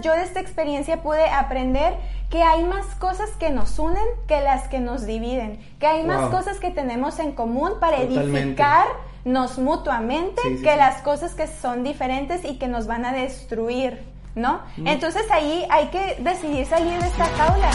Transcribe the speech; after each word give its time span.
Yo 0.00 0.12
de 0.12 0.22
esta 0.22 0.40
experiencia 0.40 1.02
pude 1.02 1.24
aprender 1.28 1.94
que 2.30 2.42
hay 2.42 2.62
más 2.64 2.86
cosas 2.96 3.30
que 3.38 3.50
nos 3.50 3.78
unen 3.78 4.02
que 4.26 4.40
las 4.40 4.68
que 4.68 4.80
nos 4.80 5.04
dividen, 5.06 5.58
que 5.78 5.86
hay 5.86 6.02
más 6.04 6.30
cosas 6.30 6.58
que 6.58 6.70
tenemos 6.70 7.18
en 7.18 7.32
común 7.32 7.72
para 7.80 7.98
Totalmente. 7.98 8.62
edificarnos 8.62 9.58
mutuamente 9.58 10.40
Sí, 10.42 10.56
sí, 10.56 10.62
que 10.62 10.72
sí. 10.72 10.76
las 10.78 11.02
cosas 11.02 11.34
que 11.34 11.46
son 11.46 11.84
diferentes 11.84 12.44
y 12.44 12.58
que 12.58 12.68
nos 12.68 12.86
van 12.86 13.04
a 13.04 13.12
destruir, 13.12 14.02
¿no? 14.34 14.60
Entonces 14.78 15.30
ahí 15.30 15.66
hay 15.70 15.88
que 15.88 16.16
decidir 16.20 16.64
salir 16.66 16.98
de 16.98 17.06
esta 17.06 17.26
jaula. 17.26 17.70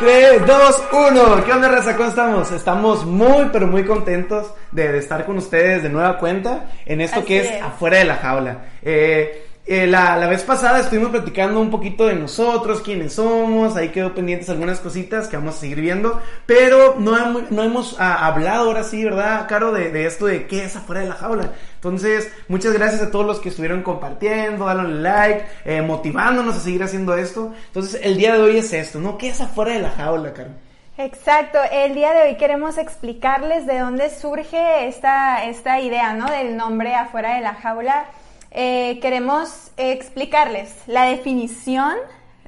3, 0.00 0.46
2, 0.46 0.82
1. 0.92 1.44
¿Qué 1.44 1.52
onda, 1.52 1.68
raza? 1.68 1.94
¿Cómo 1.96 2.08
estamos? 2.08 2.50
Estamos 2.52 3.04
muy, 3.04 3.50
pero 3.52 3.66
muy 3.66 3.84
contentos 3.84 4.52
de, 4.72 4.90
de 4.92 4.98
estar 4.98 5.26
con 5.26 5.36
ustedes 5.36 5.82
de 5.82 5.90
nueva 5.90 6.16
cuenta 6.18 6.70
en 6.86 7.02
esto 7.02 7.18
Así 7.20 7.26
que 7.28 7.40
es, 7.40 7.50
es. 7.50 7.62
afuera 7.62 7.98
de 7.98 8.04
la 8.06 8.16
jaula. 8.16 8.58
Eh, 8.82 9.46
eh, 9.66 9.86
la, 9.86 10.16
la 10.16 10.26
vez 10.26 10.42
pasada 10.42 10.80
estuvimos 10.80 11.10
platicando 11.10 11.60
un 11.60 11.70
poquito 11.70 12.06
de 12.06 12.14
nosotros, 12.14 12.80
quiénes 12.80 13.12
somos, 13.12 13.76
ahí 13.76 13.90
quedó 13.90 14.14
pendientes 14.14 14.48
algunas 14.48 14.80
cositas 14.80 15.28
que 15.28 15.36
vamos 15.36 15.56
a 15.56 15.60
seguir 15.60 15.80
viendo, 15.82 16.18
pero 16.46 16.96
no, 16.98 17.16
hem- 17.16 17.46
no 17.50 17.62
hemos 17.62 17.94
ah, 18.00 18.26
hablado 18.26 18.64
ahora 18.68 18.82
sí, 18.82 19.04
¿verdad, 19.04 19.46
Caro? 19.48 19.70
De, 19.70 19.92
de 19.92 20.06
esto 20.06 20.26
de 20.26 20.46
qué 20.46 20.64
es 20.64 20.74
afuera 20.76 21.02
de 21.02 21.08
la 21.10 21.14
jaula. 21.14 21.52
Entonces, 21.80 22.30
muchas 22.48 22.74
gracias 22.74 23.00
a 23.00 23.10
todos 23.10 23.24
los 23.24 23.40
que 23.40 23.48
estuvieron 23.48 23.82
compartiendo, 23.82 24.66
dándole 24.66 25.00
like, 25.00 25.46
eh, 25.64 25.80
motivándonos 25.80 26.54
a 26.54 26.60
seguir 26.60 26.82
haciendo 26.82 27.16
esto. 27.16 27.54
Entonces, 27.68 28.02
el 28.04 28.18
día 28.18 28.34
de 28.34 28.42
hoy 28.42 28.58
es 28.58 28.70
esto, 28.74 28.98
¿no? 28.98 29.16
¿Qué 29.16 29.30
es 29.30 29.40
afuera 29.40 29.72
de 29.72 29.78
la 29.78 29.90
jaula, 29.90 30.34
Caro? 30.34 30.50
Exacto, 30.98 31.58
el 31.72 31.94
día 31.94 32.12
de 32.12 32.28
hoy 32.28 32.36
queremos 32.36 32.76
explicarles 32.76 33.66
de 33.66 33.78
dónde 33.78 34.10
surge 34.10 34.88
esta, 34.88 35.46
esta 35.46 35.80
idea, 35.80 36.12
¿no? 36.12 36.30
Del 36.30 36.58
nombre 36.58 36.94
afuera 36.94 37.36
de 37.36 37.40
la 37.40 37.54
jaula. 37.54 38.04
Eh, 38.50 38.98
queremos 39.00 39.70
explicarles 39.78 40.74
la 40.86 41.04
definición, 41.04 41.96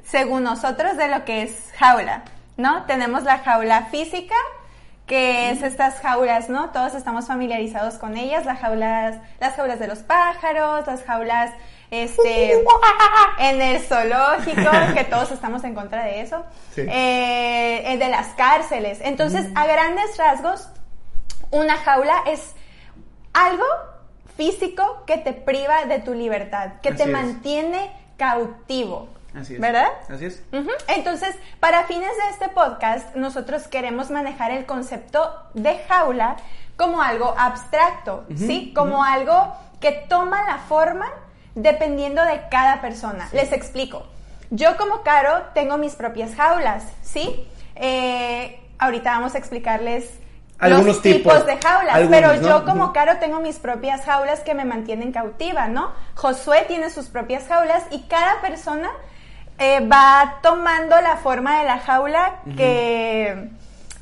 según 0.05 0.43
nosotros, 0.43 0.99
de 0.99 1.09
lo 1.09 1.25
que 1.25 1.45
es 1.45 1.71
jaula, 1.79 2.25
¿no? 2.59 2.85
Tenemos 2.85 3.23
la 3.23 3.39
jaula 3.39 3.87
física, 3.87 4.35
que 5.13 5.51
es 5.51 5.63
estas 5.63 6.01
jaulas, 6.01 6.49
¿no? 6.49 6.71
Todos 6.71 6.95
estamos 6.95 7.27
familiarizados 7.27 7.97
con 7.97 8.17
ellas, 8.17 8.47
las 8.47 8.59
jaulas, 8.61 9.17
las 9.41 9.55
jaulas 9.57 9.79
de 9.79 9.87
los 9.87 9.99
pájaros, 9.99 10.87
las 10.87 11.03
jaulas, 11.05 11.51
este, 11.91 12.65
en 13.39 13.61
el 13.61 13.81
zoológico, 13.83 14.71
que 14.95 15.05
todos 15.05 15.31
estamos 15.31 15.65
en 15.65 15.75
contra 15.75 16.05
de 16.05 16.23
eso, 16.23 16.43
Sí. 16.75 16.87
eh, 16.89 17.97
de 17.99 18.09
las 18.09 18.29
cárceles. 18.29 19.01
Entonces, 19.03 19.47
a 19.55 19.67
grandes 19.67 20.17
rasgos, 20.17 20.71
una 21.51 21.77
jaula 21.77 22.15
es 22.27 22.55
algo 23.35 23.67
físico 24.39 25.03
que 25.07 25.19
te 25.19 25.35
priva 25.35 25.85
de 25.85 25.99
tu 25.99 26.15
libertad, 26.15 26.81
que 26.83 26.93
te 26.95 27.03
es. 27.03 27.09
mantiene 27.11 27.93
cautivo. 28.17 29.09
Así 29.35 29.55
es. 29.55 29.61
¿Verdad? 29.61 29.89
Así 30.09 30.27
es. 30.27 30.43
Entonces, 30.89 31.35
para 31.61 31.85
fines 31.85 32.11
de 32.17 32.31
este 32.31 32.49
podcast, 32.49 33.15
nosotros 33.15 33.67
queremos 33.69 34.11
manejar 34.11 34.51
el 34.51 34.67
concepto 34.67 35.33
de 35.55 35.79
jaula 35.89 36.37
como 36.77 37.03
algo 37.03 37.35
abstracto, 37.39 38.25
¿sí? 38.37 38.73
Como 38.75 39.05
algo 39.05 39.55
que 39.81 39.93
toma 40.09 40.45
la 40.45 40.59
forma 40.59 41.07
dependiendo 41.55 42.25
de 42.25 42.43
cada 42.51 42.81
persona. 42.81 43.29
Les 43.33 43.53
explico. 43.53 44.07
Yo 44.51 44.77
como 44.77 45.03
Caro 45.03 45.43
tengo 45.55 45.79
mis 45.79 45.95
propias 45.95 46.35
jaulas, 46.35 46.85
¿sí? 47.03 47.47
Eh, 47.77 48.61
ahorita 48.79 49.13
vamos 49.13 49.35
a 49.35 49.39
explicarles 49.39 50.11
Algunos 50.59 50.87
los 50.87 51.03
tipos, 51.03 51.33
tipos. 51.33 51.47
de 51.47 51.57
jaulas, 51.57 51.95
Algunos, 51.97 52.21
pero 52.21 52.35
¿no? 52.37 52.49
yo 52.49 52.65
como. 52.65 52.93
Caro 52.93 53.17
tengo 53.19 53.41
mis 53.41 53.59
propias 53.59 54.05
jaulas 54.05 54.41
que 54.41 54.55
me 54.55 54.65
mantienen 54.65 55.11
cautiva, 55.13 55.69
¿no? 55.69 55.93
Josué 56.17 56.65
tiene 56.69 56.91
sus 56.91 57.07
propias 57.09 57.47
jaulas 57.49 57.83
y 57.91 58.03
cada 58.03 58.41
persona 58.43 58.91
eh, 59.59 59.87
va 59.87 60.39
tomando 60.43 61.01
la 61.01 61.17
forma 61.17 61.59
de 61.61 61.65
la 61.65 61.79
jaula 61.79 62.41
que 62.57 63.49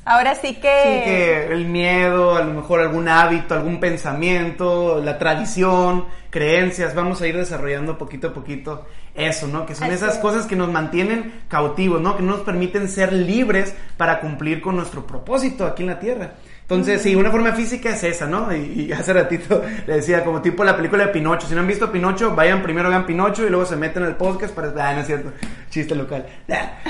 ahora 0.05 0.35
sí 0.35 0.55
que... 0.55 0.59
Sí, 0.83 1.03
que 1.05 1.45
el 1.53 1.65
miedo, 1.65 2.35
a 2.35 2.43
lo 2.43 2.53
mejor 2.53 2.79
algún 2.81 3.07
hábito, 3.07 3.53
algún 3.53 3.79
pensamiento, 3.79 5.01
la 5.03 5.17
tradición, 5.17 6.05
creencias, 6.29 6.95
vamos 6.95 7.21
a 7.21 7.27
ir 7.27 7.37
desarrollando 7.37 7.97
poquito 7.97 8.29
a 8.29 8.33
poquito 8.33 8.85
eso, 9.13 9.47
¿no? 9.47 9.65
Que 9.65 9.75
son 9.75 9.85
Así 9.85 9.95
esas 9.95 10.15
es. 10.15 10.19
cosas 10.19 10.45
que 10.45 10.55
nos 10.55 10.71
mantienen 10.71 11.41
cautivos, 11.47 12.01
¿no? 12.01 12.15
Que 12.15 12.23
no 12.23 12.31
nos 12.37 12.41
permiten 12.41 12.87
ser 12.87 13.11
libres 13.13 13.75
para 13.97 14.19
cumplir 14.19 14.61
con 14.61 14.75
nuestro 14.75 15.05
propósito 15.05 15.65
aquí 15.65 15.83
en 15.83 15.89
la 15.89 15.99
tierra. 15.99 16.31
Entonces, 16.71 17.01
sí, 17.01 17.15
una 17.15 17.29
forma 17.29 17.51
física 17.51 17.89
es 17.89 18.01
esa, 18.05 18.27
¿no? 18.27 18.55
Y, 18.55 18.87
y 18.87 18.91
hace 18.97 19.11
ratito 19.11 19.61
le 19.85 19.95
decía, 19.95 20.23
como 20.23 20.41
tipo 20.41 20.63
la 20.63 20.77
película 20.77 21.07
de 21.07 21.11
Pinocho. 21.11 21.45
Si 21.45 21.53
no 21.53 21.59
han 21.59 21.67
visto 21.67 21.91
Pinocho, 21.91 22.33
vayan 22.33 22.63
primero 22.63 22.87
vean 22.87 23.05
Pinocho 23.05 23.45
y 23.45 23.49
luego 23.49 23.65
se 23.65 23.75
meten 23.75 24.03
al 24.03 24.15
podcast 24.15 24.55
para... 24.55 24.69
Ah, 24.81 24.93
no 24.93 25.01
es 25.01 25.07
cierto. 25.07 25.33
Chiste 25.69 25.93
local. 25.95 26.25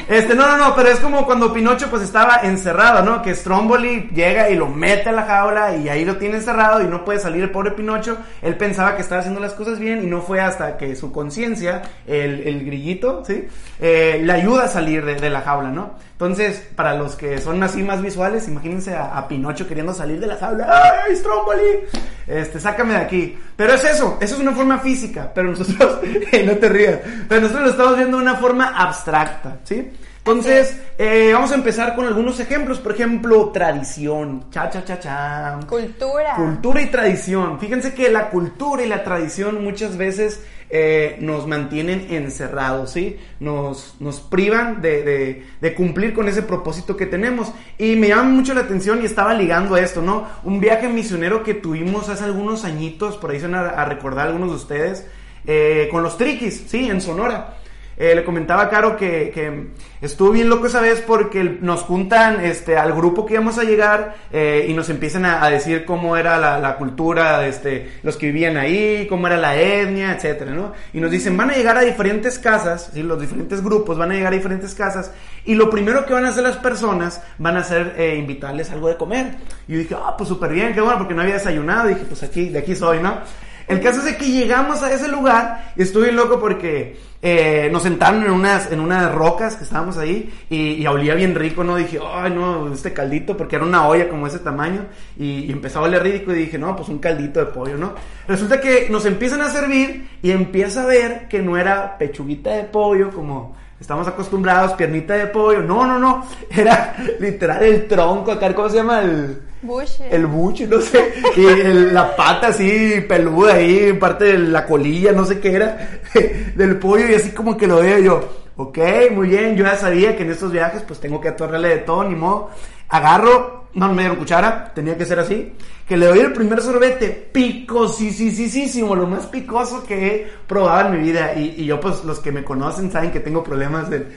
Este, 0.07 0.35
no, 0.35 0.47
no, 0.47 0.57
no, 0.57 0.75
pero 0.75 0.89
es 0.89 0.99
como 0.99 1.25
cuando 1.25 1.51
Pinocho 1.51 1.89
pues 1.89 2.03
estaba 2.03 2.41
encerrado, 2.43 3.03
¿no? 3.03 3.23
Que 3.23 3.33
Stromboli 3.33 4.11
llega 4.13 4.51
y 4.51 4.55
lo 4.55 4.67
mete 4.67 5.09
a 5.09 5.13
la 5.13 5.23
jaula 5.23 5.75
y 5.75 5.89
ahí 5.89 6.05
lo 6.05 6.17
tiene 6.17 6.35
encerrado 6.35 6.83
y 6.83 6.85
no 6.85 7.03
puede 7.03 7.19
salir 7.19 7.41
el 7.41 7.49
pobre 7.49 7.71
Pinocho. 7.71 8.19
Él 8.43 8.57
pensaba 8.57 8.95
que 8.95 9.01
estaba 9.01 9.21
haciendo 9.21 9.39
las 9.39 9.53
cosas 9.53 9.79
bien 9.79 10.03
y 10.03 10.07
no 10.07 10.21
fue 10.21 10.41
hasta 10.41 10.77
que 10.77 10.95
su 10.95 11.11
conciencia, 11.11 11.81
el, 12.05 12.47
el 12.47 12.65
grillito, 12.65 13.23
¿sí? 13.25 13.47
Eh, 13.79 14.21
le 14.23 14.31
ayuda 14.31 14.65
a 14.65 14.67
salir 14.67 15.03
de, 15.03 15.15
de 15.15 15.29
la 15.31 15.41
jaula, 15.41 15.69
¿no? 15.69 15.95
Entonces, 16.21 16.67
para 16.75 16.93
los 16.93 17.15
que 17.15 17.41
son 17.41 17.63
así 17.63 17.81
más 17.81 17.99
visuales, 18.03 18.47
imagínense 18.47 18.93
a, 18.93 19.17
a 19.17 19.27
Pinocho 19.27 19.67
queriendo 19.71 19.93
salir 19.93 20.19
de 20.19 20.27
la 20.27 20.35
jaula. 20.35 20.67
¡Ay, 21.05 21.15
Stromboli! 21.15 21.87
Este, 22.27 22.59
sácame 22.59 22.95
de 22.95 22.99
aquí. 22.99 23.39
Pero 23.55 23.71
es 23.71 23.85
eso, 23.85 24.17
eso 24.19 24.35
es 24.35 24.41
una 24.41 24.51
forma 24.51 24.79
física, 24.79 25.31
pero 25.33 25.51
nosotros, 25.51 26.01
no 26.45 26.57
te 26.57 26.67
rías, 26.67 26.99
pero 27.29 27.39
nosotros 27.39 27.67
lo 27.67 27.71
estamos 27.71 27.95
viendo 27.95 28.17
de 28.17 28.23
una 28.23 28.35
forma 28.35 28.75
abstracta, 28.77 29.59
¿sí? 29.63 29.89
Entonces, 30.17 30.77
eh, 30.97 31.31
vamos 31.33 31.53
a 31.53 31.55
empezar 31.55 31.95
con 31.95 32.05
algunos 32.05 32.37
ejemplos, 32.41 32.79
por 32.79 32.91
ejemplo, 32.91 33.49
tradición, 33.49 34.51
cha, 34.51 34.69
cha, 34.69 34.83
cha, 34.83 34.99
cha. 34.99 35.59
Cultura. 35.65 36.35
Cultura 36.35 36.81
y 36.81 36.87
tradición. 36.87 37.57
Fíjense 37.61 37.93
que 37.93 38.11
la 38.11 38.29
cultura 38.29 38.83
y 38.83 38.89
la 38.89 39.05
tradición 39.05 39.63
muchas 39.63 39.95
veces 39.95 40.41
eh, 40.71 41.17
nos 41.19 41.47
mantienen 41.47 42.07
encerrados, 42.09 42.91
¿sí? 42.91 43.17
Nos, 43.39 43.95
nos 43.99 44.19
privan 44.21 44.81
de, 44.81 45.43
de- 45.61 45.73
cumplir 45.73 46.13
con 46.13 46.27
ese 46.27 46.41
propósito 46.43 46.95
que 46.97 47.05
tenemos. 47.05 47.51
Y 47.77 47.95
me 47.95 48.07
llama 48.07 48.23
mucho 48.23 48.53
la 48.53 48.61
atención 48.61 49.01
y 49.01 49.05
estaba 49.05 49.33
ligando 49.33 49.75
a 49.75 49.81
esto, 49.81 50.01
¿no? 50.01 50.27
Un 50.43 50.59
viaje 50.59 50.87
misionero 50.87 51.43
que 51.43 51.53
tuvimos 51.53 52.09
hace 52.09 52.23
algunos 52.23 52.63
añitos, 52.65 53.17
por 53.17 53.31
ahí 53.31 53.39
se 53.39 53.47
van 53.47 53.55
a, 53.55 53.69
a 53.69 53.85
recordar 53.85 54.27
algunos 54.27 54.49
de 54.49 54.55
ustedes, 54.55 55.05
eh, 55.45 55.87
con 55.91 56.03
los 56.03 56.17
triquis, 56.17 56.63
¿sí? 56.67 56.89
En 56.89 57.01
Sonora. 57.01 57.57
Eh, 58.01 58.15
le 58.15 58.23
comentaba 58.23 58.63
a 58.63 58.69
Caro 58.69 58.97
que, 58.97 59.69
estuvo 60.01 60.31
bien 60.31 60.49
loco 60.49 60.65
esa 60.65 60.81
vez 60.81 61.03
porque 61.05 61.43
nos 61.43 61.81
juntan 61.81 62.43
este, 62.43 62.75
al 62.75 62.93
grupo 62.93 63.27
que 63.27 63.35
íbamos 63.35 63.59
a 63.59 63.63
llegar 63.63 64.15
eh, 64.31 64.65
y 64.67 64.73
nos 64.73 64.89
empiezan 64.89 65.23
a, 65.23 65.47
decir 65.51 65.85
cómo 65.85 66.17
era 66.17 66.39
la, 66.39 66.77
cultura, 66.77 67.45
este, 67.45 67.91
los 68.01 68.17
que 68.17 68.25
vivían 68.25 68.57
ahí, 68.57 69.05
cómo 69.07 69.27
era 69.27 69.37
la 69.37 69.55
etnia, 69.55 70.13
etcétera, 70.13 70.51
¿no? 70.51 70.73
Y 70.93 70.99
nos 70.99 71.11
dicen, 71.11 71.37
van 71.37 71.51
a 71.51 71.53
llegar 71.53 71.77
a 71.77 71.81
diferentes 71.81 72.39
casas, 72.39 72.89
¿sí? 72.91 73.03
los 73.03 73.21
diferentes 73.21 73.63
grupos 73.63 73.99
van 73.99 74.09
a 74.09 74.15
llegar 74.15 74.33
a 74.33 74.35
diferentes 74.35 74.73
casas 74.73 75.11
y 75.45 75.53
lo 75.53 75.69
primero 75.69 76.03
que 76.07 76.13
van 76.13 76.25
a 76.25 76.29
hacer 76.29 76.41
las 76.41 76.57
personas 76.57 77.21
van 77.37 77.57
a 77.57 77.63
ser 77.63 77.93
eh, 77.99 78.15
invitarles 78.17 78.71
algo 78.71 78.87
de 78.87 78.97
comer. 78.97 79.35
Y 79.67 79.73
yo 79.73 79.77
dije, 79.77 79.95
ah, 79.95 80.15
pues 80.17 80.27
súper 80.27 80.51
bien, 80.51 80.73
qué 80.73 80.81
bueno, 80.81 80.97
porque 80.97 81.13
no 81.13 81.21
había 81.21 81.35
desayunado. 81.35 81.91
Y 81.91 81.93
dije, 81.93 82.07
pues 82.07 82.23
aquí, 82.23 82.49
de 82.49 82.57
aquí 82.57 82.75
soy, 82.75 82.99
¿no? 82.99 83.19
El 83.67 83.79
caso 83.79 84.05
es 84.05 84.15
que 84.17 84.25
llegamos 84.25 84.81
a 84.83 84.91
ese 84.91 85.07
lugar 85.07 85.71
y 85.77 85.83
estuve 85.83 86.11
loco 86.11 86.39
porque 86.39 86.97
eh, 87.23 87.69
nos 87.71 87.83
sentaron 87.83 88.23
en 88.23 88.31
unas, 88.31 88.71
en 88.71 88.79
unas 88.79 89.13
rocas 89.13 89.55
que 89.55 89.63
estábamos 89.63 89.97
ahí 89.97 90.33
y, 90.49 90.73
y 90.73 90.87
olía 90.87 91.13
bien 91.13 91.35
rico, 91.35 91.63
¿no? 91.63 91.75
Dije, 91.75 91.99
ay, 92.03 92.31
no, 92.31 92.73
este 92.73 92.93
caldito, 92.93 93.37
porque 93.37 93.57
era 93.57 93.65
una 93.65 93.87
olla 93.87 94.09
como 94.09 94.25
ese 94.25 94.39
tamaño 94.39 94.85
y, 95.17 95.45
y 95.45 95.51
empezó 95.51 95.79
a 95.79 95.83
oler 95.83 96.01
rico 96.01 96.31
y 96.31 96.35
dije, 96.35 96.57
no, 96.57 96.75
pues 96.75 96.89
un 96.89 96.97
caldito 96.97 97.39
de 97.39 97.45
pollo, 97.47 97.77
¿no? 97.77 97.93
Resulta 98.27 98.59
que 98.59 98.87
nos 98.89 99.05
empiezan 99.05 99.41
a 99.41 99.49
servir 99.49 100.09
y 100.23 100.31
empieza 100.31 100.83
a 100.83 100.87
ver 100.87 101.27
que 101.27 101.41
no 101.41 101.57
era 101.57 101.97
pechuguita 101.97 102.51
de 102.51 102.63
pollo 102.63 103.11
como 103.11 103.55
estamos 103.79 104.07
acostumbrados, 104.07 104.73
piernita 104.73 105.15
de 105.15 105.27
pollo, 105.27 105.61
no, 105.61 105.85
no, 105.85 105.99
no, 105.99 106.25
era 106.49 106.95
literal 107.19 107.63
el 107.63 107.87
tronco 107.87 108.31
acá, 108.31 108.53
¿cómo 108.53 108.69
se 108.69 108.77
llama? 108.77 109.01
El... 109.01 109.50
Bush. 109.61 110.01
El 110.09 110.25
buche, 110.25 110.65
no 110.67 110.81
sé, 110.81 111.13
y 111.35 111.91
la 111.91 112.15
pata 112.15 112.47
así 112.47 113.01
peluda 113.07 113.53
ahí, 113.55 113.93
parte 113.93 114.25
de 114.25 114.37
la 114.39 114.65
colilla, 114.65 115.11
no 115.11 115.25
sé 115.25 115.39
qué 115.39 115.53
era, 115.53 116.01
del 116.55 116.77
pollo, 116.77 117.07
y 117.07 117.13
así 117.13 117.31
como 117.31 117.55
que 117.55 117.67
lo 117.67 117.77
veo 117.77 117.99
yo, 117.99 118.29
ok, 118.57 118.77
muy 119.11 119.27
bien, 119.29 119.55
yo 119.55 119.65
ya 119.65 119.75
sabía 119.75 120.15
que 120.15 120.23
en 120.23 120.31
estos 120.31 120.51
viajes 120.51 120.83
pues 120.87 120.99
tengo 120.99 121.21
que 121.21 121.29
atorrarle 121.29 121.69
de 121.69 121.77
todo, 121.77 122.03
ni 122.03 122.15
modo, 122.15 122.49
agarro 122.89 123.60
no 123.73 123.93
me 123.93 124.01
dieron 124.03 124.17
cuchara, 124.17 124.71
tenía 124.73 124.97
que 124.97 125.05
ser 125.05 125.19
así, 125.19 125.53
que 125.91 125.97
le 125.97 126.05
doy 126.05 126.19
el 126.19 126.31
primer 126.31 126.61
sorbete 126.61 127.09
picosísimo, 127.09 128.95
lo 128.95 129.07
más 129.07 129.27
picoso 129.27 129.83
que 129.83 130.07
he 130.07 130.27
probado 130.47 130.87
en 130.87 131.01
mi 131.01 131.11
vida. 131.11 131.33
Y, 131.35 131.65
yo, 131.65 131.81
pues, 131.81 132.05
los 132.05 132.19
que 132.19 132.31
me 132.31 132.45
conocen 132.45 132.89
saben 132.89 133.11
que 133.11 133.19
tengo 133.19 133.43
problemas 133.43 133.89
del, 133.89 134.07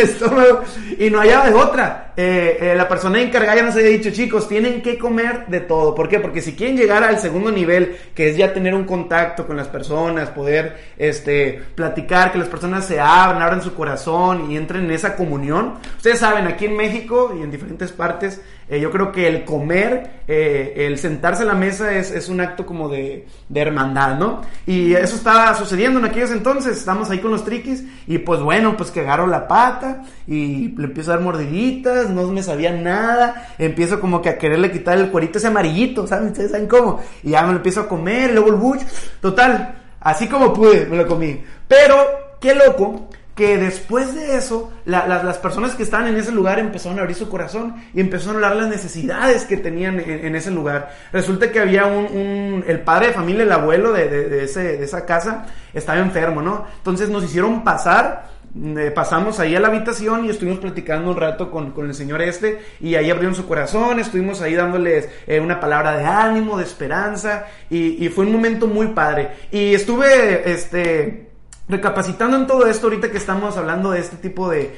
estómago 0.00 0.62
y 0.98 1.10
no 1.10 1.18
hallaba 1.18 1.50
de 1.50 1.54
otra. 1.54 2.14
Eh, 2.16 2.58
eh, 2.60 2.74
la 2.74 2.88
persona 2.88 3.20
encargada 3.20 3.56
ya 3.56 3.62
nos 3.64 3.74
había 3.74 3.88
dicho, 3.88 4.10
chicos, 4.10 4.48
tienen 4.48 4.80
que 4.80 4.96
comer 4.98 5.46
de 5.48 5.60
todo. 5.60 5.94
¿Por 5.94 6.08
qué? 6.08 6.20
Porque 6.20 6.40
si 6.40 6.54
quieren 6.54 6.78
llegar 6.78 7.04
al 7.04 7.18
segundo 7.18 7.50
nivel, 7.50 7.96
que 8.14 8.30
es 8.30 8.38
ya 8.38 8.54
tener 8.54 8.74
un 8.74 8.84
contacto 8.84 9.46
con 9.46 9.58
las 9.58 9.68
personas, 9.68 10.30
poder, 10.30 10.78
este, 10.96 11.60
platicar, 11.74 12.32
que 12.32 12.38
las 12.38 12.48
personas 12.48 12.86
se 12.86 12.98
abran, 12.98 13.42
abran 13.42 13.62
su 13.62 13.74
corazón 13.74 14.50
y 14.50 14.56
entren 14.56 14.84
en 14.84 14.92
esa 14.92 15.16
comunión. 15.16 15.74
Ustedes 15.96 16.18
saben, 16.18 16.46
aquí 16.46 16.64
en 16.64 16.76
México 16.76 17.34
y 17.38 17.42
en 17.42 17.50
diferentes 17.50 17.92
partes, 17.92 18.40
eh, 18.70 18.78
yo 18.78 18.92
creo 18.92 19.10
que 19.10 19.26
el 19.26 19.44
comer, 19.44 20.22
eh, 20.28 20.86
el 20.86 20.96
sentarse 20.96 21.42
a 21.42 21.46
la 21.46 21.54
mesa 21.54 21.92
es, 21.92 22.12
es 22.12 22.28
un 22.28 22.40
acto 22.40 22.64
como 22.64 22.88
de, 22.88 23.26
de, 23.48 23.60
hermandad, 23.60 24.16
¿no? 24.16 24.42
Y 24.64 24.94
eso 24.94 25.16
estaba 25.16 25.52
sucediendo 25.56 25.98
en 25.98 26.04
aquellos 26.04 26.30
entonces, 26.30 26.78
estamos 26.78 27.10
ahí 27.10 27.18
con 27.18 27.32
los 27.32 27.44
triquis 27.44 27.82
y 28.06 28.18
pues 28.18 28.40
bueno, 28.40 28.76
pues 28.76 28.92
que 28.92 29.00
agarro 29.00 29.26
la 29.26 29.48
pata 29.48 30.04
y 30.24 30.68
le 30.78 30.84
empiezo 30.84 31.10
a 31.10 31.16
dar 31.16 31.24
mordiditas, 31.24 32.10
no 32.10 32.28
me 32.28 32.44
sabía 32.44 32.70
nada, 32.70 33.48
empiezo 33.58 33.98
como 33.98 34.22
que 34.22 34.28
a 34.28 34.38
quererle 34.38 34.70
quitar 34.70 34.98
el 34.98 35.10
cuerito 35.10 35.38
ese 35.38 35.48
amarillito, 35.48 36.06
¿saben? 36.06 36.28
¿Ustedes 36.28 36.52
saben 36.52 36.68
cómo? 36.68 37.00
Y 37.24 37.30
ya 37.30 37.42
me 37.42 37.48
lo 37.50 37.56
empiezo 37.56 37.80
a 37.80 37.88
comer, 37.88 38.32
luego 38.32 38.50
el 38.50 38.56
buch, 38.56 38.82
total, 39.20 39.74
así 39.98 40.28
como 40.28 40.52
pude, 40.52 40.86
me 40.86 40.96
lo 40.96 41.08
comí. 41.08 41.42
Pero, 41.66 41.96
qué 42.40 42.54
loco, 42.54 43.08
que 43.40 43.56
después 43.56 44.14
de 44.14 44.36
eso, 44.36 44.70
las 44.84 45.38
personas 45.38 45.74
que 45.74 45.82
estaban 45.82 46.08
en 46.08 46.16
ese 46.18 46.30
lugar 46.30 46.58
empezaron 46.58 46.98
a 46.98 47.00
abrir 47.00 47.16
su 47.16 47.30
corazón 47.30 47.74
y 47.94 48.00
empezaron 48.00 48.34
a 48.34 48.48
hablar 48.48 48.64
las 48.64 48.68
necesidades 48.68 49.46
que 49.46 49.56
tenían 49.56 49.98
en, 49.98 50.36
ese 50.36 50.50
lugar. 50.50 50.94
Resulta 51.10 51.50
que 51.50 51.58
había 51.58 51.86
un, 51.86 52.62
el 52.66 52.80
padre 52.80 53.06
de 53.06 53.12
familia, 53.14 53.44
el 53.44 53.52
abuelo 53.52 53.94
de, 53.94 54.44
esa 54.44 55.06
casa, 55.06 55.46
estaba 55.72 56.00
enfermo, 56.00 56.42
¿no? 56.42 56.66
Entonces 56.76 57.08
nos 57.08 57.24
hicieron 57.24 57.64
pasar, 57.64 58.26
eh, 58.54 58.92
pasamos 58.94 59.40
ahí 59.40 59.56
a 59.56 59.60
la 59.60 59.68
habitación 59.68 60.26
y 60.26 60.28
estuvimos 60.28 60.58
platicando 60.58 61.10
un 61.10 61.16
rato 61.16 61.50
con, 61.50 61.72
el 61.78 61.94
señor 61.94 62.20
este 62.20 62.60
y 62.78 62.94
ahí 62.94 63.10
abrieron 63.10 63.34
su 63.34 63.46
corazón, 63.46 64.00
estuvimos 64.00 64.42
ahí 64.42 64.52
dándoles 64.52 65.08
eh, 65.26 65.40
una 65.40 65.58
palabra 65.58 65.96
de 65.96 66.04
ánimo, 66.04 66.58
de 66.58 66.64
esperanza 66.64 67.46
y 67.70 68.06
fue 68.10 68.26
un 68.26 68.32
momento 68.32 68.66
muy 68.66 68.88
padre. 68.88 69.30
Y 69.50 69.72
estuve, 69.72 70.52
este 70.52 71.29
recapacitando 71.70 72.36
en 72.36 72.46
todo 72.46 72.66
esto, 72.66 72.88
ahorita 72.88 73.10
que 73.10 73.18
estamos 73.18 73.56
hablando 73.56 73.92
de 73.92 74.00
este 74.00 74.16
tipo 74.16 74.50
de, 74.50 74.74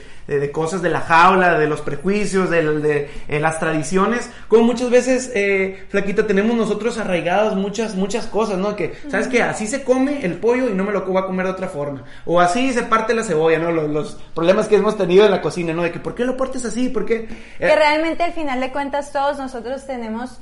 cosas, 0.52 0.82
de 0.82 0.90
la 0.90 1.00
jaula, 1.00 1.58
de 1.58 1.66
los 1.66 1.80
prejuicios, 1.80 2.50
de, 2.50 3.08
de, 3.28 3.40
las 3.40 3.58
tradiciones, 3.58 4.30
como 4.48 4.64
muchas 4.64 4.90
veces, 4.90 5.30
eh, 5.34 5.84
Flaquita, 5.88 6.26
tenemos 6.26 6.56
nosotros 6.56 6.98
arraigados 6.98 7.56
muchas, 7.56 7.94
muchas 7.94 8.26
cosas, 8.26 8.58
¿no? 8.58 8.76
Que, 8.76 8.94
¿sabes 9.10 9.28
qué? 9.28 9.42
Así 9.42 9.66
se 9.66 9.82
come 9.82 10.24
el 10.24 10.34
pollo 10.34 10.68
y 10.68 10.74
no 10.74 10.84
me 10.84 10.92
lo 10.92 11.02
voy 11.02 11.22
a 11.22 11.26
comer 11.26 11.46
de 11.46 11.52
otra 11.52 11.68
forma. 11.68 12.04
O 12.26 12.40
así 12.40 12.72
se 12.72 12.82
parte 12.82 13.14
la 13.14 13.24
cebolla, 13.24 13.58
¿no? 13.58 13.70
Los, 13.70 14.18
problemas 14.34 14.68
que 14.68 14.76
hemos 14.76 14.96
tenido 14.96 15.24
en 15.24 15.30
la 15.30 15.40
cocina, 15.40 15.72
¿no? 15.72 15.82
De 15.82 15.90
que, 15.90 15.98
¿por 15.98 16.14
qué 16.14 16.24
lo 16.24 16.36
partes 16.36 16.64
así? 16.64 16.88
¿Por 16.88 17.06
qué? 17.06 17.26
que 17.58 17.66
eh, 17.66 17.76
realmente 17.76 18.22
al 18.22 18.32
final 18.32 18.60
de 18.60 18.70
cuentas 18.70 19.12
todos 19.12 19.38
nosotros 19.38 19.86
tenemos 19.86 20.38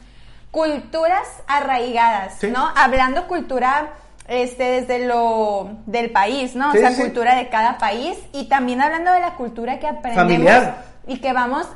culturas 0.51 1.27
arraigadas, 1.47 2.43
¿no? 2.45 2.71
Hablando 2.77 3.29
cultura 3.29 3.93
este, 4.29 4.81
desde 4.81 5.07
lo 5.07 5.71
del 5.87 6.11
país, 6.11 6.55
¿no? 6.55 6.71
o 6.71 6.73
sea, 6.73 6.97
cultura 6.97 7.35
de 7.35 7.49
cada 7.49 7.79
país 7.79 8.17
y 8.33 8.45
también 8.45 8.81
hablando 8.81 9.13
de 9.13 9.21
la 9.21 9.35
cultura 9.35 9.79
que 9.79 9.87
aprendemos 9.87 10.53
y 11.07 11.19
que 11.19 11.33
vamos 11.33 11.67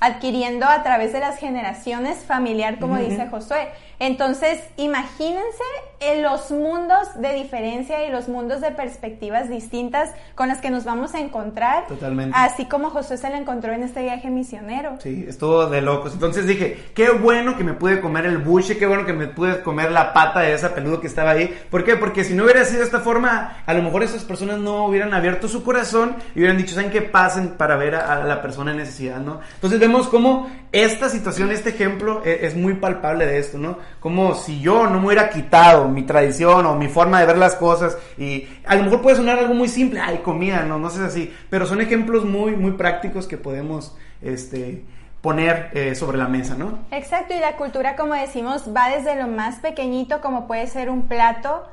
adquiriendo 0.00 0.66
a 0.66 0.82
través 0.82 1.12
de 1.12 1.20
las 1.20 1.38
generaciones 1.38 2.18
familiar, 2.18 2.78
como 2.78 2.96
dice 2.98 3.26
Josué. 3.28 3.68
Entonces, 3.98 4.62
imagínense 4.76 5.64
en 6.00 6.22
los 6.22 6.50
mundos 6.50 7.08
de 7.16 7.34
diferencia 7.34 8.06
y 8.06 8.12
los 8.12 8.28
mundos 8.28 8.60
de 8.60 8.70
perspectivas 8.70 9.48
distintas 9.48 10.10
con 10.34 10.48
las 10.48 10.58
que 10.58 10.70
nos 10.70 10.84
vamos 10.84 11.14
a 11.14 11.20
encontrar. 11.20 11.86
Totalmente. 11.86 12.36
Así 12.36 12.66
como 12.66 12.90
Josué 12.90 13.16
se 13.16 13.28
lo 13.30 13.36
encontró 13.36 13.72
en 13.72 13.82
este 13.82 14.02
viaje 14.02 14.30
misionero. 14.30 14.96
Sí, 15.00 15.24
estuvo 15.28 15.66
de 15.66 15.82
locos. 15.82 16.12
Entonces 16.12 16.46
dije, 16.46 16.78
qué 16.94 17.10
bueno 17.10 17.56
que 17.56 17.64
me 17.64 17.74
pude 17.74 18.00
comer 18.00 18.26
el 18.26 18.38
buche, 18.38 18.78
qué 18.78 18.86
bueno 18.86 19.04
que 19.04 19.12
me 19.12 19.26
pude 19.26 19.62
comer 19.62 19.90
la 19.90 20.12
pata 20.12 20.40
de 20.40 20.54
esa 20.54 20.74
peludo 20.74 21.00
que 21.00 21.08
estaba 21.08 21.32
ahí. 21.32 21.56
¿Por 21.70 21.84
qué? 21.84 21.96
Porque 21.96 22.22
si 22.22 22.34
no 22.34 22.44
hubiera 22.44 22.64
sido 22.64 22.80
de 22.80 22.84
esta 22.84 23.00
forma, 23.00 23.62
a 23.66 23.74
lo 23.74 23.82
mejor 23.82 24.02
esas 24.04 24.22
personas 24.22 24.58
no 24.58 24.84
hubieran 24.84 25.12
abierto 25.14 25.48
su 25.48 25.64
corazón 25.64 26.16
y 26.34 26.38
hubieran 26.38 26.56
dicho, 26.56 26.74
¿saben 26.74 26.90
qué 26.90 27.02
pasen 27.02 27.50
para 27.50 27.76
ver 27.76 27.96
a, 27.96 28.24
la 28.24 28.40
persona 28.40 28.70
en 28.70 28.78
necesidad, 28.78 29.18
no? 29.18 29.40
Entonces 29.54 29.80
vemos 29.80 30.08
cómo 30.08 30.48
esta 30.70 31.08
situación, 31.08 31.50
este 31.50 31.70
ejemplo 31.70 32.22
es, 32.24 32.42
es 32.42 32.56
muy 32.56 32.74
palpable 32.74 33.26
de 33.26 33.38
esto, 33.38 33.58
¿no? 33.58 33.78
Como 34.00 34.34
si 34.34 34.60
yo 34.60 34.86
no 34.86 35.00
me 35.00 35.06
hubiera 35.06 35.30
quitado 35.30 35.87
mi 35.88 36.02
tradición 36.02 36.66
o 36.66 36.74
mi 36.74 36.88
forma 36.88 37.20
de 37.20 37.26
ver 37.26 37.38
las 37.38 37.54
cosas 37.54 37.98
y 38.16 38.48
a 38.66 38.76
lo 38.76 38.84
mejor 38.84 39.02
puede 39.02 39.16
sonar 39.16 39.38
algo 39.38 39.54
muy 39.54 39.68
simple, 39.68 40.00
ay, 40.00 40.18
comida, 40.18 40.62
no, 40.62 40.78
no 40.78 40.90
sé 40.90 41.02
así, 41.02 41.34
pero 41.50 41.66
son 41.66 41.80
ejemplos 41.80 42.24
muy, 42.24 42.56
muy 42.56 42.72
prácticos 42.72 43.26
que 43.26 43.36
podemos, 43.36 43.96
este, 44.22 44.84
poner 45.20 45.70
eh, 45.74 45.94
sobre 45.94 46.18
la 46.18 46.28
mesa, 46.28 46.54
¿no? 46.54 46.78
Exacto, 46.90 47.34
y 47.34 47.40
la 47.40 47.56
cultura, 47.56 47.96
como 47.96 48.14
decimos, 48.14 48.70
va 48.74 48.88
desde 48.88 49.16
lo 49.16 49.26
más 49.26 49.56
pequeñito, 49.56 50.20
como 50.20 50.46
puede 50.46 50.66
ser 50.66 50.90
un 50.90 51.08
plato, 51.08 51.64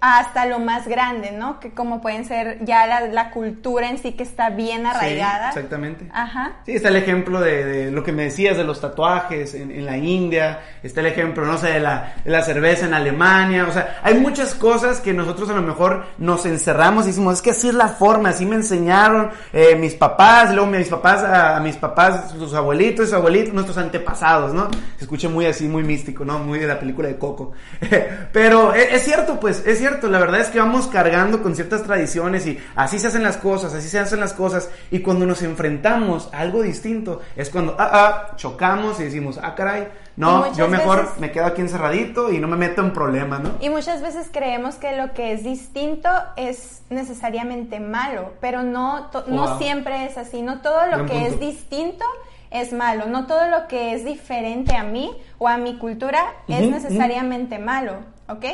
hasta 0.00 0.46
lo 0.46 0.58
más 0.58 0.88
grande, 0.88 1.30
¿no? 1.30 1.60
Que 1.60 1.72
como 1.72 2.00
pueden 2.00 2.24
ser 2.24 2.64
ya 2.64 2.86
la, 2.86 3.30
cultura 3.30 3.88
en 3.88 3.98
sí 3.98 4.12
que 4.12 4.22
está 4.22 4.48
bien 4.48 4.86
arraigada. 4.86 5.52
Sí, 5.52 5.58
exactamente. 5.58 6.06
Ajá. 6.12 6.52
Sí, 6.64 6.72
está 6.72 6.88
el 6.88 6.96
ejemplo 6.96 7.40
de, 7.40 7.90
lo 7.90 8.02
que 8.02 8.12
me 8.12 8.24
decías 8.24 8.56
de 8.56 8.64
los 8.64 8.80
tatuajes 8.80 9.54
en, 9.54 9.84
la 9.84 9.96
India, 9.98 10.60
está 10.82 11.00
el 11.00 11.06
ejemplo, 11.06 11.44
no 11.44 11.58
sé, 11.58 11.68
de 11.68 11.80
la, 11.80 12.14
la, 12.24 12.42
cerveza 12.42 12.86
en 12.86 12.94
Alemania, 12.94 13.66
o 13.68 13.72
sea, 13.72 14.00
hay 14.02 14.14
muchas 14.14 14.54
cosas 14.54 15.00
que 15.00 15.12
nosotros 15.12 15.48
a 15.50 15.52
lo 15.52 15.62
mejor 15.62 16.06
nos 16.18 16.44
encerramos 16.46 17.04
y 17.04 17.08
decimos, 17.08 17.34
es 17.34 17.42
que 17.42 17.50
así 17.50 17.68
es 17.68 17.74
la 17.74 17.88
forma, 17.88 18.30
así 18.30 18.46
me 18.46 18.56
enseñaron 18.56 19.30
eh, 19.52 19.76
mis 19.76 19.94
papás, 19.94 20.52
luego 20.54 20.70
mis 20.70 20.88
papás, 20.88 21.22
a, 21.22 21.60
mis 21.60 21.76
papás, 21.76 22.30
sus 22.32 22.54
abuelitos, 22.54 23.06
sus 23.06 23.14
abuelitos, 23.14 23.52
nuestros 23.52 23.78
antepasados, 23.78 24.52
¿no? 24.52 24.70
Se 24.96 25.04
escucha 25.04 25.28
muy 25.28 25.46
así, 25.46 25.68
muy 25.68 25.84
místico, 25.84 26.24
¿no? 26.24 26.38
Muy 26.38 26.58
de 26.58 26.66
la 26.66 26.78
película 26.78 27.08
de 27.08 27.16
Coco. 27.16 27.52
Pero 28.32 28.74
es, 28.74 28.94
es 28.94 29.04
cierto, 29.04 29.38
pues, 29.38 29.64
es 29.66 29.78
cierto 29.78 29.89
la 30.02 30.18
verdad 30.18 30.40
es 30.40 30.48
que 30.48 30.58
vamos 30.58 30.86
cargando 30.86 31.42
con 31.42 31.54
ciertas 31.54 31.82
tradiciones 31.82 32.46
y 32.46 32.58
así 32.76 32.98
se 32.98 33.08
hacen 33.08 33.22
las 33.22 33.36
cosas, 33.36 33.74
así 33.74 33.88
se 33.88 33.98
hacen 33.98 34.20
las 34.20 34.32
cosas 34.32 34.70
y 34.90 35.00
cuando 35.00 35.26
nos 35.26 35.42
enfrentamos 35.42 36.28
a 36.32 36.40
algo 36.40 36.62
distinto 36.62 37.20
es 37.36 37.50
cuando, 37.50 37.76
ah, 37.78 37.90
ah, 37.92 38.36
chocamos 38.36 39.00
y 39.00 39.04
decimos, 39.04 39.38
ah, 39.42 39.54
caray, 39.54 39.88
no, 40.16 40.52
yo 40.54 40.68
mejor 40.68 41.18
me 41.18 41.32
quedo 41.32 41.46
aquí 41.46 41.60
encerradito 41.60 42.30
y 42.30 42.38
no 42.38 42.48
me 42.48 42.56
meto 42.56 42.82
en 42.82 42.92
problemas, 42.92 43.40
¿no? 43.40 43.50
Y 43.60 43.70
muchas 43.70 44.02
veces 44.02 44.28
creemos 44.30 44.74
que 44.76 44.96
lo 44.96 45.12
que 45.12 45.32
es 45.32 45.44
distinto 45.44 46.08
es 46.36 46.82
necesariamente 46.90 47.80
malo, 47.80 48.34
pero 48.40 48.62
no, 48.62 49.10
no 49.28 49.58
siempre 49.58 50.04
es 50.06 50.18
así, 50.18 50.42
no 50.42 50.60
todo 50.60 50.86
lo 50.86 51.06
que 51.06 51.26
es 51.26 51.40
distinto 51.40 52.04
es 52.50 52.72
malo, 52.72 53.06
no 53.06 53.26
todo 53.26 53.48
lo 53.48 53.68
que 53.68 53.94
es 53.94 54.04
diferente 54.04 54.74
a 54.74 54.82
mí 54.82 55.10
o 55.38 55.48
a 55.48 55.56
mi 55.56 55.78
cultura 55.78 56.34
es 56.48 56.68
necesariamente 56.68 57.58
malo, 57.58 57.94
¿ok? 58.28 58.44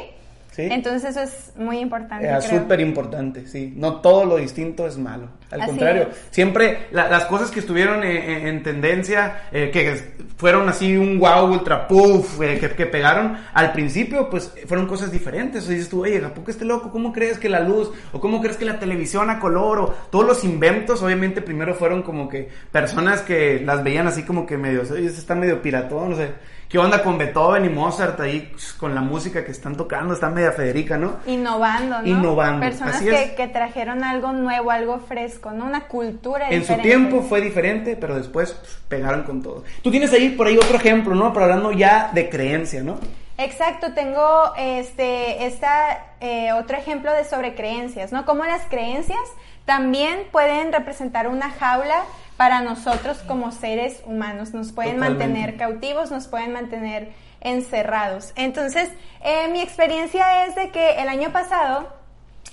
Entonces 0.59 1.11
eso 1.11 1.21
es 1.21 1.53
muy 1.57 1.79
importante. 1.79 2.31
Es 2.37 2.45
súper 2.45 2.81
importante, 2.81 3.47
sí. 3.47 3.73
No 3.77 3.97
todo 4.01 4.25
lo 4.25 4.37
distinto 4.37 4.87
es 4.87 4.97
malo. 4.97 5.29
Al 5.51 5.65
contrario, 5.67 6.09
siempre 6.31 6.89
las 6.91 7.25
cosas 7.27 7.51
que 7.51 7.61
estuvieron 7.61 8.03
en, 8.03 8.63
tendencia, 8.63 9.43
eh, 9.53 9.71
que 9.73 10.27
fueron 10.37 10.69
así 10.69 10.97
un 10.97 11.19
wow, 11.19 11.47
ultra 11.53 11.87
puff, 11.87 12.41
eh, 12.41 12.59
que, 12.59 12.87
pegaron, 12.87 13.37
al 13.53 13.73
principio 13.73 14.29
pues 14.29 14.53
fueron 14.67 14.87
cosas 14.87 15.13
diferentes. 15.13 15.67
O 15.67 15.71
dices 15.71 15.89
tú, 15.89 16.03
oye, 16.03 16.25
¿a 16.25 16.35
poco 16.35 16.51
este 16.51 16.65
loco? 16.65 16.91
¿Cómo 16.91 17.13
crees 17.13 17.39
que 17.39 17.49
la 17.49 17.61
luz? 17.61 17.93
¿O 18.13 18.21
cómo 18.21 18.41
crees 18.41 18.57
que 18.57 18.65
la 18.65 18.79
televisión 18.79 19.31
a 19.31 19.39
color? 19.39 19.79
O 19.79 19.95
todos 20.11 20.27
los 20.27 20.45
inventos, 20.45 21.03
obviamente 21.03 21.43
primero 21.43 21.75
fueron 21.75 22.03
como 22.03 22.29
que 22.29 22.49
personas 22.73 23.21
que 23.21 23.61
las 23.61 23.85
veían 23.85 24.07
así 24.07 24.23
como 24.23 24.47
que 24.47 24.57
medio, 24.57 24.83
oye, 24.91 25.07
está 25.07 25.35
medio 25.35 25.63
piratón, 25.63 26.11
no 26.11 26.17
sé 26.17 26.56
¿Qué 26.69 26.79
onda 26.79 27.01
con 27.03 27.17
Beethoven 27.17 27.65
y 27.65 27.69
Mozart 27.69 28.19
ahí 28.19 28.53
con 28.79 28.93
la 28.93 29.01
música 29.01 29.45
que 29.45 29.53
están 29.53 29.77
tocando? 29.77 30.15
Está 30.15 30.31
media 30.31 30.51
Federica, 30.51 30.97
¿no? 30.97 31.19
Innovando, 31.27 32.03
¿no? 32.03 32.09
Innovando. 32.09 32.61
Personas 32.61 33.01
que, 33.01 33.35
que, 33.37 33.47
trajeron 33.47 34.03
algo 34.03 34.33
nuevo, 34.33 34.73
algo 34.73 34.99
fresco, 34.99 35.53
¿no? 35.53 35.65
Una 35.65 35.87
cultura 35.87 36.49
En 36.51 36.65
su 36.65 36.75
tiempo 36.79 37.23
fue 37.23 37.41
diferente, 37.41 37.97
pero 37.97 38.17
después 38.17 38.53
pues, 38.53 38.79
pegaron 38.89 39.23
con 39.23 39.43
todo. 39.43 39.63
Tú 39.83 39.93
tienes 39.93 40.13
ahí 40.13 40.31
por 40.31 40.49
ahí 40.49 40.57
otro 40.57 40.77
ejemplo, 40.77 41.15
¿no? 41.15 41.33
Pero 41.33 41.45
hablando 41.45 41.71
ya 41.71 42.11
de 42.13 42.29
creencia, 42.29 42.83
¿no? 42.83 42.99
Exacto, 43.39 43.93
tengo 43.93 44.53
este, 44.57 45.47
esta, 45.47 46.15
eh, 46.21 46.53
otro 46.53 46.77
ejemplo 46.79 47.13
de 47.13 47.25
sobre 47.25 47.55
creencias, 47.55 48.11
¿no? 48.11 48.25
Como 48.25 48.45
las 48.45 48.63
creencias 48.63 49.21
también 49.67 50.21
pueden 50.33 50.73
representar 50.73 51.29
una 51.29 51.51
jaula 51.51 52.03
para 52.37 52.61
nosotros 52.61 53.19
como 53.27 53.51
seres 53.53 54.03
humanos. 54.05 54.53
Nos 54.53 54.73
pueden 54.73 54.99
mantener 54.99 55.57
cautivos, 55.57 56.11
nos 56.11 56.29
pueden 56.29 56.53
mantener 56.53 57.13
encerrados. 57.41 58.33
Entonces, 58.37 58.91
eh, 59.23 59.49
mi 59.49 59.61
experiencia 59.61 60.47
es 60.47 60.55
de 60.55 60.71
que 60.71 61.01
el 61.01 61.09
año 61.09 61.31
pasado 61.33 61.89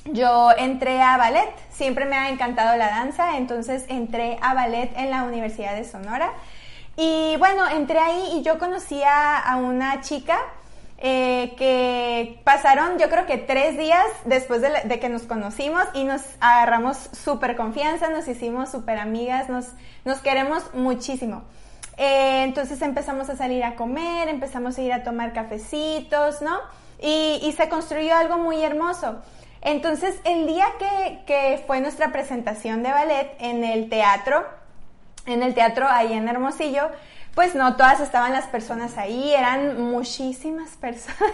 yo 0.06 0.52
entré 0.58 1.02
a 1.02 1.18
ballet, 1.18 1.50
siempre 1.70 2.06
me 2.06 2.16
ha 2.16 2.30
encantado 2.30 2.76
la 2.78 2.88
danza, 2.88 3.38
entonces 3.38 3.86
entré 3.88 4.38
a 4.42 4.54
ballet 4.54 4.92
en 4.98 5.10
la 5.10 5.24
Universidad 5.24 5.76
de 5.76 5.86
Sonora. 5.86 6.32
Y 6.96 7.36
bueno, 7.38 7.68
entré 7.70 8.00
ahí 8.00 8.34
y 8.36 8.44
yo 8.44 8.60
conocía 8.60 9.38
a 9.38 9.56
una 9.56 10.02
chica 10.02 10.38
eh, 11.06 11.54
que 11.58 12.40
pasaron 12.46 12.98
yo 12.98 13.10
creo 13.10 13.26
que 13.26 13.38
tres 13.38 13.78
días 13.78 14.06
después 14.24 14.62
de, 14.62 15.00
que 15.02 15.10
nos 15.10 15.24
conocimos 15.24 15.84
y 15.94 16.06
nos 16.06 16.22
agarramos 16.40 16.98
súper 17.12 17.58
confianza, 17.58 18.10
nos 18.10 18.26
hicimos 18.30 18.72
súper 18.72 18.98
amigas, 19.00 19.50
nos, 19.50 19.66
nos 20.06 20.20
queremos 20.20 20.64
muchísimo. 20.74 21.44
Eh, 21.98 22.44
entonces 22.44 22.82
empezamos 22.82 23.30
a 23.30 23.36
salir 23.36 23.66
a 23.66 23.76
comer, 23.76 24.30
empezamos 24.30 24.78
a 24.78 24.82
ir 24.82 24.94
a 24.94 25.04
tomar 25.04 25.34
cafecitos, 25.34 26.42
¿no? 26.42 26.58
Y, 27.02 27.42
y 27.44 27.52
se 27.52 27.68
construyó 27.68 28.16
algo 28.16 28.38
muy 28.38 28.64
hermoso. 28.64 29.22
Entonces 29.60 30.16
el 30.24 30.48
día 30.48 30.68
que, 30.80 31.20
que 31.26 31.62
fue 31.68 31.82
nuestra 31.82 32.14
presentación 32.14 32.82
de 32.82 32.92
ballet 32.92 33.36
en 33.40 33.66
el 33.66 33.90
teatro, 33.90 34.46
en 35.26 35.44
el 35.44 35.54
teatro 35.54 35.86
ahí 35.90 36.14
en 36.14 36.30
Hermosillo, 36.30 36.90
pues 37.36 37.56
no 37.56 37.76
todas 37.76 38.00
estaban 38.00 38.32
las 38.32 38.46
personas 38.46 38.98
ahí, 38.98 39.34
eran 39.34 39.82
muchísimas 39.82 40.70
personas. 40.82 41.32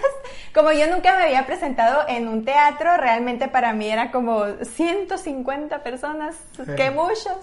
Como 0.53 0.71
yo 0.71 0.87
nunca 0.87 1.15
me 1.15 1.23
había 1.23 1.45
presentado 1.45 2.03
en 2.07 2.27
un 2.27 2.45
teatro, 2.45 2.97
realmente 2.97 3.47
para 3.47 3.73
mí 3.73 3.89
era 3.89 4.11
como 4.11 4.45
150 4.61 5.83
personas, 5.83 6.35
qué 6.75 6.91
muchos. 6.91 7.37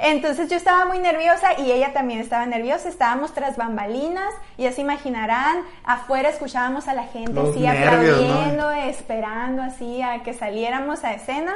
Entonces 0.00 0.50
yo 0.50 0.56
estaba 0.56 0.84
muy 0.86 0.98
nerviosa 0.98 1.58
y 1.58 1.70
ella 1.70 1.92
también 1.92 2.20
estaba 2.20 2.44
nerviosa, 2.46 2.88
estábamos 2.88 3.32
tras 3.32 3.56
bambalinas, 3.56 4.34
ya 4.58 4.72
se 4.72 4.80
imaginarán, 4.80 5.58
afuera 5.84 6.28
escuchábamos 6.28 6.88
a 6.88 6.94
la 6.94 7.04
gente 7.04 7.40
así 7.40 7.64
aplaudiendo, 7.66 8.72
esperando 8.72 9.62
así 9.62 10.02
a 10.02 10.22
que 10.22 10.34
saliéramos 10.34 11.04
a 11.04 11.14
escena. 11.14 11.54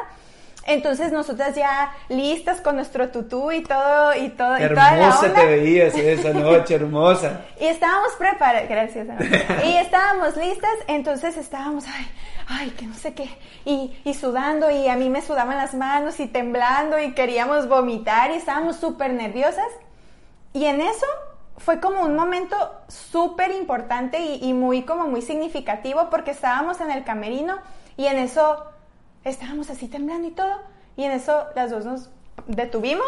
Entonces 0.68 1.12
nosotras 1.12 1.56
ya 1.56 1.94
listas 2.10 2.60
con 2.60 2.76
nuestro 2.76 3.08
tutú 3.08 3.50
y 3.50 3.62
todo 3.62 4.14
y 4.14 4.28
todo 4.28 4.54
hermosa 4.54 4.66
y 4.66 4.74
toda 4.74 4.96
la 4.96 5.18
onda. 5.18 5.34
te 5.34 5.46
veías 5.46 5.94
esa 5.94 6.34
noche, 6.34 6.74
hermosa. 6.74 7.40
y 7.60 7.64
estábamos 7.64 8.12
preparadas, 8.18 8.68
gracias. 8.68 9.08
y 9.64 9.76
estábamos 9.76 10.36
listas, 10.36 10.70
entonces 10.86 11.38
estábamos, 11.38 11.86
ay, 11.86 12.06
ay, 12.48 12.70
que 12.72 12.84
no 12.84 12.92
sé 12.92 13.14
qué, 13.14 13.30
y, 13.64 13.98
y 14.04 14.12
sudando 14.12 14.70
y 14.70 14.88
a 14.88 14.96
mí 14.96 15.08
me 15.08 15.22
sudaban 15.22 15.56
las 15.56 15.72
manos 15.72 16.20
y 16.20 16.26
temblando 16.26 16.98
y 16.98 17.14
queríamos 17.14 17.66
vomitar 17.66 18.30
y 18.30 18.34
estábamos 18.34 18.76
súper 18.76 19.14
nerviosas. 19.14 19.68
Y 20.52 20.66
en 20.66 20.82
eso 20.82 21.06
fue 21.56 21.80
como 21.80 22.02
un 22.02 22.14
momento 22.14 22.56
súper 22.88 23.52
importante 23.52 24.18
y, 24.18 24.46
y 24.46 24.52
muy 24.52 24.82
como 24.82 25.04
muy 25.04 25.22
significativo 25.22 26.10
porque 26.10 26.32
estábamos 26.32 26.78
en 26.82 26.90
el 26.90 27.04
camerino 27.04 27.56
y 27.96 28.04
en 28.04 28.18
eso 28.18 28.66
estábamos 29.28 29.70
así 29.70 29.88
temblando 29.88 30.28
y 30.28 30.32
todo. 30.32 30.60
Y 30.96 31.04
en 31.04 31.12
eso 31.12 31.46
las 31.54 31.70
dos 31.70 31.84
nos 31.84 32.10
detuvimos, 32.46 33.06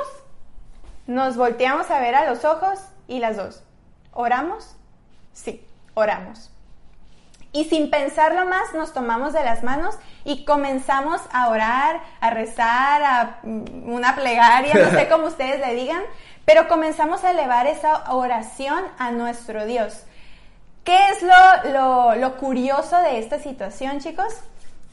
nos 1.07 1.37
volteamos 1.37 1.91
a 1.91 2.01
ver 2.01 2.15
a 2.15 2.29
los 2.29 2.45
ojos 2.45 2.79
y 3.09 3.19
las 3.19 3.37
dos, 3.37 3.63
¿oramos? 4.13 4.77
Sí, 5.33 5.65
oramos. 5.95 6.51
Y 7.53 7.65
sin 7.65 7.91
pensarlo 7.91 8.47
más, 8.47 8.75
nos 8.75 8.93
tomamos 8.93 9.33
de 9.33 9.43
las 9.43 9.65
manos 9.65 9.97
y 10.25 10.45
comenzamos 10.45 11.21
a 11.33 11.49
orar, 11.49 12.01
a 12.21 12.31
rezar, 12.31 13.03
a 13.03 13.39
mm, 13.43 13.93
una 13.93 14.15
plegaria, 14.15 14.75
no 14.75 14.91
sé 14.91 15.09
cómo 15.11 15.27
ustedes 15.27 15.59
le 15.59 15.75
digan, 15.75 16.03
pero 16.45 16.69
comenzamos 16.69 17.25
a 17.25 17.33
elevar 17.33 17.67
esa 17.67 18.13
oración 18.13 18.85
a 18.99 19.11
nuestro 19.11 19.67
Dios. 19.67 20.05
¿Qué 20.85 20.97
es 21.09 21.23
lo, 21.23 21.73
lo, 21.73 22.15
lo 22.15 22.37
curioso 22.37 22.97
de 22.99 23.19
esta 23.19 23.41
situación, 23.41 23.99
chicos? 23.99 24.33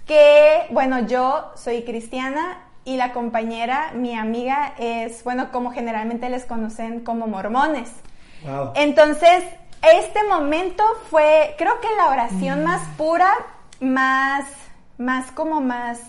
Que, 0.07 0.65
bueno, 0.71 1.05
yo 1.07 1.51
soy 1.55 1.83
cristiana 1.83 2.63
y 2.85 2.95
la 2.95 3.11
compañera, 3.11 3.91
mi 3.93 4.15
amiga, 4.15 4.73
es, 4.79 5.23
bueno, 5.23 5.51
como 5.51 5.71
generalmente 5.71 6.29
les 6.29 6.45
conocen 6.45 7.01
como 7.01 7.27
mormones. 7.27 7.91
Entonces, 8.75 9.43
este 9.81 10.23
momento 10.23 10.83
fue, 11.09 11.55
creo 11.57 11.79
que 11.81 11.87
la 11.97 12.09
oración 12.09 12.63
más 12.63 12.81
mm. 12.87 12.93
pura, 12.93 13.33
más, 13.81 14.45
más 14.97 15.31
como 15.31 15.59
más 15.59 15.99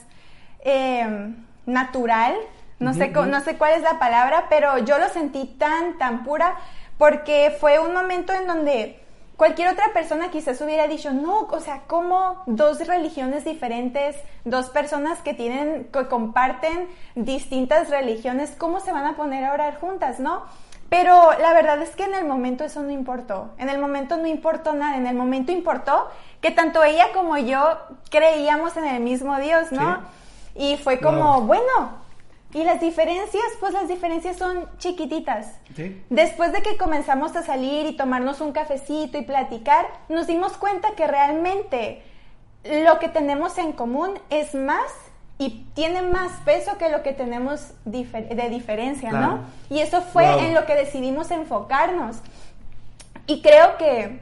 em, 0.60 1.44
natural, 1.66 2.34
no, 2.78 2.94
sé, 2.94 3.08
no 3.08 3.40
sé 3.40 3.56
cuál 3.56 3.72
es 3.74 3.82
la 3.82 3.98
palabra, 3.98 4.46
pero 4.48 4.78
yo 4.78 4.98
lo 4.98 5.08
sentí 5.08 5.46
tan, 5.58 5.98
tan 5.98 6.22
pura, 6.22 6.56
porque 6.96 7.56
fue 7.60 7.80
un 7.80 7.92
momento 7.92 8.32
en 8.32 8.46
donde 8.46 9.02
Cualquier 9.38 9.68
otra 9.68 9.92
persona 9.92 10.32
quizás 10.32 10.60
hubiera 10.62 10.88
dicho, 10.88 11.12
no, 11.12 11.42
o 11.42 11.60
sea, 11.60 11.82
¿cómo 11.86 12.42
dos 12.46 12.84
religiones 12.84 13.44
diferentes, 13.44 14.16
dos 14.44 14.68
personas 14.68 15.20
que 15.20 15.32
tienen, 15.32 15.84
que 15.92 16.08
comparten 16.08 16.88
distintas 17.14 17.88
religiones, 17.88 18.56
cómo 18.58 18.80
se 18.80 18.90
van 18.90 19.06
a 19.06 19.14
poner 19.14 19.44
a 19.44 19.52
orar 19.52 19.78
juntas, 19.78 20.18
no? 20.18 20.42
Pero 20.88 21.14
la 21.40 21.52
verdad 21.52 21.80
es 21.80 21.90
que 21.90 22.02
en 22.02 22.14
el 22.14 22.24
momento 22.24 22.64
eso 22.64 22.82
no 22.82 22.90
importó. 22.90 23.52
En 23.58 23.68
el 23.68 23.78
momento 23.78 24.16
no 24.16 24.26
importó 24.26 24.72
nada. 24.72 24.96
En 24.96 25.06
el 25.06 25.14
momento 25.14 25.52
importó 25.52 26.08
que 26.40 26.50
tanto 26.50 26.82
ella 26.82 27.06
como 27.14 27.38
yo 27.38 27.78
creíamos 28.10 28.76
en 28.76 28.86
el 28.86 29.00
mismo 29.00 29.36
Dios, 29.36 29.70
¿no? 29.70 30.00
Y 30.56 30.78
fue 30.78 30.98
como, 30.98 31.42
bueno, 31.42 32.07
y 32.54 32.64
las 32.64 32.80
diferencias, 32.80 33.44
pues 33.60 33.74
las 33.74 33.88
diferencias 33.88 34.36
son 34.36 34.68
chiquititas. 34.78 35.54
Después 36.08 36.52
de 36.52 36.62
que 36.62 36.76
comenzamos 36.78 37.36
a 37.36 37.42
salir 37.42 37.86
y 37.86 37.96
tomarnos 37.96 38.40
un 38.40 38.52
cafecito 38.52 39.18
y 39.18 39.22
platicar, 39.22 39.86
nos 40.08 40.26
dimos 40.26 40.56
cuenta 40.56 40.92
que 40.92 41.06
realmente 41.06 42.02
lo 42.64 42.98
que 42.98 43.08
tenemos 43.08 43.58
en 43.58 43.72
común 43.72 44.18
es 44.30 44.54
más 44.54 44.90
y 45.36 45.66
tiene 45.74 46.02
más 46.02 46.32
peso 46.44 46.78
que 46.78 46.88
lo 46.88 47.02
que 47.02 47.12
tenemos 47.12 47.72
de 47.84 48.48
diferencia, 48.50 49.12
¿no? 49.12 49.40
Y 49.68 49.80
eso 49.80 50.00
fue 50.00 50.46
en 50.46 50.54
lo 50.54 50.64
que 50.66 50.74
decidimos 50.74 51.30
enfocarnos. 51.30 52.16
Y 53.26 53.42
creo 53.42 53.76
que 53.76 54.20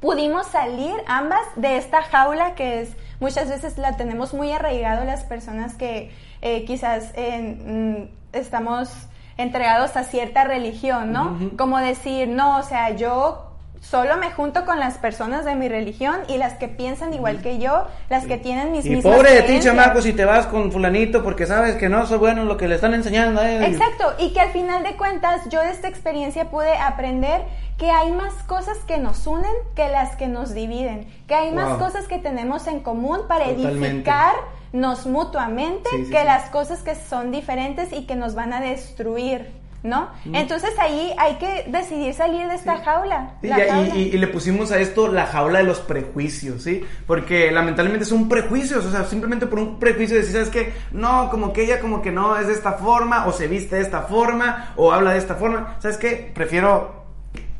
pudimos 0.00 0.48
salir 0.48 0.92
ambas 1.06 1.40
de 1.54 1.78
esta 1.78 2.02
jaula 2.02 2.56
que 2.56 2.82
es 2.82 2.90
muchas 3.20 3.48
veces 3.48 3.78
la 3.78 3.96
tenemos 3.96 4.34
muy 4.34 4.52
arraigado 4.52 5.04
las 5.04 5.22
personas 5.22 5.74
que 5.74 6.10
eh, 6.44 6.64
quizás 6.66 7.12
mm, 7.16 8.02
estamos 8.34 8.90
entregados 9.36 9.96
a 9.96 10.04
cierta 10.04 10.44
religión, 10.44 11.10
¿no? 11.10 11.38
Como 11.56 11.78
decir, 11.78 12.28
no, 12.28 12.58
o 12.58 12.62
sea, 12.62 12.90
yo 12.94 13.50
solo 13.80 14.16
me 14.18 14.30
junto 14.30 14.64
con 14.64 14.78
las 14.78 14.98
personas 14.98 15.44
de 15.44 15.54
mi 15.54 15.68
religión 15.68 16.16
y 16.28 16.36
las 16.38 16.54
que 16.54 16.68
piensan 16.68 17.12
igual 17.14 17.40
que 17.42 17.58
yo, 17.58 17.86
las 18.10 18.26
que 18.26 18.38
tienen 18.38 18.72
mis 18.72 18.84
y 18.86 18.96
pobre 18.96 19.34
de 19.34 19.42
ti, 19.42 19.60
chamaco, 19.60 20.00
si 20.02 20.12
te 20.12 20.24
vas 20.24 20.46
con 20.46 20.70
fulanito 20.70 21.22
porque 21.22 21.46
sabes 21.46 21.76
que 21.76 21.88
no 21.88 22.06
soy 22.06 22.18
bueno 22.18 22.42
en 22.42 22.48
lo 22.48 22.56
que 22.56 22.68
le 22.68 22.76
están 22.76 22.94
enseñando. 22.94 23.42
Exacto, 23.42 24.14
y 24.18 24.32
que 24.34 24.40
al 24.40 24.50
final 24.50 24.82
de 24.82 24.96
cuentas 24.96 25.48
yo 25.50 25.60
de 25.60 25.70
esta 25.70 25.88
experiencia 25.88 26.50
pude 26.50 26.76
aprender 26.76 27.42
que 27.78 27.90
hay 27.90 28.12
más 28.12 28.34
cosas 28.44 28.78
que 28.86 28.98
nos 28.98 29.26
unen 29.26 29.52
que 29.74 29.88
las 29.88 30.14
que 30.16 30.28
nos 30.28 30.54
dividen, 30.54 31.06
que 31.26 31.34
hay 31.34 31.52
más 31.52 31.78
cosas 31.78 32.06
que 32.06 32.18
tenemos 32.18 32.66
en 32.66 32.80
común 32.80 33.20
para 33.26 33.46
edificar 33.46 34.34
nos 34.74 35.06
mutuamente 35.06 35.88
que 36.10 36.24
las 36.24 36.50
cosas 36.50 36.82
que 36.82 36.96
son 36.96 37.30
diferentes 37.30 37.92
y 37.92 38.06
que 38.06 38.16
nos 38.16 38.34
van 38.34 38.52
a 38.52 38.60
destruir. 38.60 39.64
¿No? 39.84 40.08
Mm. 40.24 40.34
Entonces 40.36 40.70
ahí 40.78 41.12
hay 41.18 41.34
que 41.34 41.66
decidir 41.68 42.14
salir 42.14 42.48
de 42.48 42.54
esta 42.54 42.78
jaula. 42.78 43.34
Y, 43.42 44.16
le 44.16 44.26
pusimos 44.28 44.72
a 44.72 44.80
esto 44.80 45.08
la 45.08 45.26
jaula 45.26 45.58
de 45.58 45.64
los 45.66 45.80
prejuicios, 45.80 46.62
¿sí? 46.62 46.82
Porque 47.06 47.50
lamentablemente 47.50 48.06
son 48.06 48.26
prejuicios, 48.26 48.82
o 48.86 48.90
sea, 48.90 49.04
simplemente 49.04 49.46
por 49.46 49.58
un 49.58 49.78
prejuicio 49.78 50.16
decir, 50.16 50.32
¿sabes 50.32 50.48
qué? 50.48 50.72
No, 50.90 51.28
como 51.28 51.52
que 51.52 51.64
ella 51.64 51.80
como 51.80 52.00
que 52.00 52.10
no 52.10 52.38
es 52.38 52.46
de 52.46 52.54
esta 52.54 52.72
forma, 52.72 53.26
o 53.26 53.32
se 53.32 53.46
viste 53.46 53.76
de 53.76 53.82
esta 53.82 54.00
forma, 54.04 54.72
o 54.76 54.90
habla 54.90 55.12
de 55.12 55.18
esta 55.18 55.34
forma, 55.34 55.76
¿sabes 55.80 55.98
qué? 55.98 56.32
Prefiero 56.34 57.03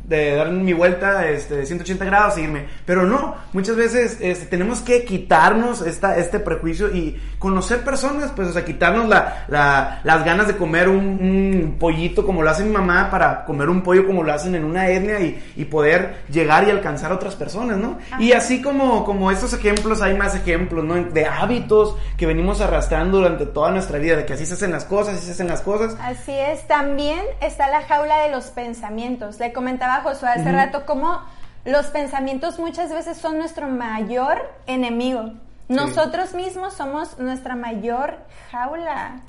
de 0.04 0.36
dar 0.36 0.50
mi 0.50 0.72
vuelta 0.72 1.28
este, 1.28 1.56
de 1.56 1.66
180 1.66 2.04
grados 2.04 2.38
y 2.38 2.42
irme. 2.42 2.66
Pero 2.84 3.04
no, 3.04 3.36
muchas 3.52 3.76
veces 3.76 4.18
este, 4.20 4.46
tenemos 4.46 4.80
que 4.80 5.04
quitarnos 5.04 5.82
esta, 5.82 6.18
este 6.18 6.40
prejuicio 6.40 6.94
y 6.94 7.20
conocer 7.38 7.82
personas, 7.82 8.32
pues, 8.34 8.48
o 8.48 8.52
sea, 8.52 8.64
quitarnos 8.64 9.08
la, 9.08 9.44
la, 9.48 10.00
las 10.04 10.24
ganas 10.24 10.46
de 10.46 10.56
comer 10.56 10.88
un, 10.88 10.96
un, 10.98 11.76
pollito 11.78 12.24
como 12.24 12.42
lo 12.42 12.50
hace 12.50 12.64
mi 12.64 12.72
mamá 12.72 13.10
para 13.10 13.44
comer 13.44 13.68
un 13.68 13.82
pollo 13.82 14.06
como 14.06 14.22
lo 14.22 14.32
hacen 14.32 14.54
en 14.54 14.64
una 14.64 14.88
etnia 14.88 15.20
y, 15.20 15.42
y 15.56 15.64
poder 15.64 16.22
llegar 16.30 16.66
y 16.66 16.70
alcanzar 16.70 17.12
a 17.12 17.16
otras 17.16 17.34
personas, 17.34 17.78
¿no? 17.78 17.98
Y 18.18 18.32
así 18.32 18.62
como, 18.62 19.04
como 19.04 19.30
estos 19.30 19.52
ejemplos, 19.52 20.02
hay 20.02 20.14
más 20.14 20.34
ejemplos, 20.34 20.84
¿no? 20.84 20.94
De 20.94 21.26
hábitos 21.26 21.96
que 22.16 22.26
venimos 22.26 22.60
arrastrando 22.60 23.18
durante 23.18 23.46
toda 23.46 23.70
nuestra 23.70 23.98
vida, 23.98 24.16
de 24.16 24.24
que 24.24 24.34
así 24.34 24.46
se 24.46 24.54
hacen 24.54 24.72
las 24.72 24.84
cosas, 24.84 25.16
así 25.16 25.26
se 25.26 25.32
hacen 25.32 25.48
las 25.48 25.60
cosas. 25.60 25.96
Así 26.00 26.32
es, 26.32 26.66
también 26.66 27.20
está 27.40 27.68
la 27.68 27.82
jaula 27.82 28.22
de 28.22 28.30
los 28.30 28.46
pensamientos. 28.46 29.38
Le 29.38 29.52
comentaba 29.52 29.93
Josué 30.02 30.28
hace 30.28 30.52
rato, 30.52 30.86
como 30.86 31.20
los 31.64 31.86
pensamientos 31.86 32.58
muchas 32.58 32.90
veces 32.90 33.16
son 33.16 33.38
nuestro 33.38 33.68
mayor 33.68 34.50
enemigo. 34.66 35.32
Nosotros 35.68 36.34
mismos 36.34 36.74
somos 36.74 37.18
nuestra 37.18 37.56
mayor 37.56 38.18
jaula. 38.50 39.22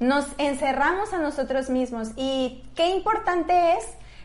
Nos 0.00 0.26
encerramos 0.38 1.12
a 1.12 1.18
nosotros 1.18 1.68
mismos. 1.68 2.12
Y 2.16 2.64
qué 2.74 2.88
importante 2.88 3.72
es 3.72 3.84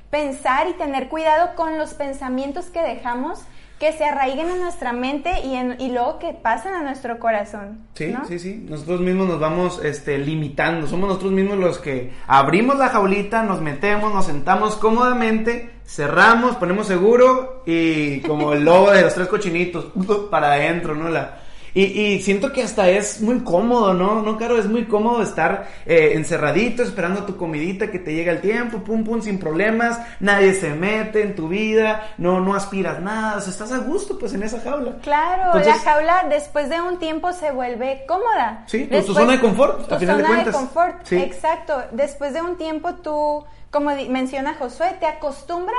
pensar 0.10 0.68
y 0.70 0.74
tener 0.74 1.10
cuidado 1.10 1.56
con 1.56 1.78
los 1.78 1.94
pensamientos 1.94 2.68
que 2.68 2.82
dejamos 2.82 3.42
que 3.80 3.94
se 3.94 4.04
arraiguen 4.04 4.50
en 4.50 4.60
nuestra 4.60 4.92
mente 4.92 5.32
y, 5.46 5.56
en, 5.56 5.78
y 5.80 5.92
luego 5.92 6.20
que 6.20 6.34
pasen 6.34 6.74
a 6.74 6.84
nuestro 6.84 7.18
corazón. 7.18 7.80
Sí, 7.94 8.14
sí, 8.28 8.38
sí. 8.38 8.66
Nosotros 8.68 9.00
mismos 9.00 9.30
nos 9.30 9.40
vamos 9.40 9.80
este, 9.84 10.18
limitando. 10.18 10.86
Somos 10.86 11.08
nosotros 11.08 11.32
mismos 11.32 11.58
los 11.58 11.80
que 11.80 12.12
abrimos 12.28 12.78
la 12.78 12.90
jaulita, 12.90 13.42
nos 13.44 13.62
metemos, 13.62 14.14
nos 14.14 14.26
sentamos 14.26 14.76
cómodamente, 14.76 15.72
cerramos, 15.86 16.58
ponemos 16.58 16.88
seguro 16.88 17.64
y 17.66 18.20
como 18.22 18.52
el 18.52 18.66
lobo 18.66 18.92
de 18.92 19.04
los 19.04 19.14
tres 19.14 19.28
cochinitos, 19.28 19.88
para 20.30 20.52
adentro, 20.54 20.94
¿no? 20.94 21.08
La, 21.08 21.39
y, 21.74 22.20
siento 22.22 22.52
que 22.52 22.64
hasta 22.64 22.90
es 22.90 23.22
muy 23.22 23.40
cómodo, 23.40 23.94
¿no? 23.94 24.22
No, 24.22 24.38
Caro, 24.38 24.58
es 24.58 24.68
muy 24.68 24.86
cómodo 24.86 25.22
estar 25.22 25.68
eh, 25.86 26.12
encerradito, 26.16 26.84
esperando 26.84 27.24
tu 27.24 27.38
comidita 27.38 27.92
que 27.92 28.00
te 28.00 28.14
llegue 28.14 28.32
el 28.32 28.42
tiempo, 28.42 28.80
pum, 28.80 29.04
pum, 29.04 29.22
sin 29.22 29.40
problemas, 29.40 30.00
nadie 30.20 30.54
se 30.54 30.70
mete 30.72 31.22
en 31.22 31.36
tu 31.36 31.48
vida, 31.48 32.14
no, 32.18 32.40
no 32.40 32.56
aspiras 32.56 33.00
nada, 33.00 33.38
o 33.38 33.42
sea, 33.42 33.52
estás 33.52 33.72
a 33.72 33.80
gusto 33.80 34.18
pues 34.18 34.34
en 34.34 34.44
esa 34.44 34.60
jaula. 34.62 34.98
Claro, 35.02 35.60
la 35.60 35.74
jaula 35.80 36.26
después 36.30 36.70
de 36.70 36.82
un 36.82 36.98
tiempo 37.00 37.34
se 37.34 37.52
vuelve 37.52 38.04
cómoda. 38.08 38.64
Sí, 38.68 38.86
tu, 38.86 39.14
zona 39.14 39.34
de 39.34 39.40
confort, 39.40 39.88
tu 39.88 40.00
zona 40.00 40.38
de, 40.38 40.46
de 40.46 40.52
confort, 40.52 41.12
exacto. 41.12 41.84
Después 41.92 42.34
de 42.34 42.42
un 42.42 42.58
tiempo 42.58 42.96
tú, 42.96 43.44
como 43.72 43.92
menciona 44.10 44.56
Josué, 44.56 44.96
te 45.00 45.06
acostumbras 45.06 45.78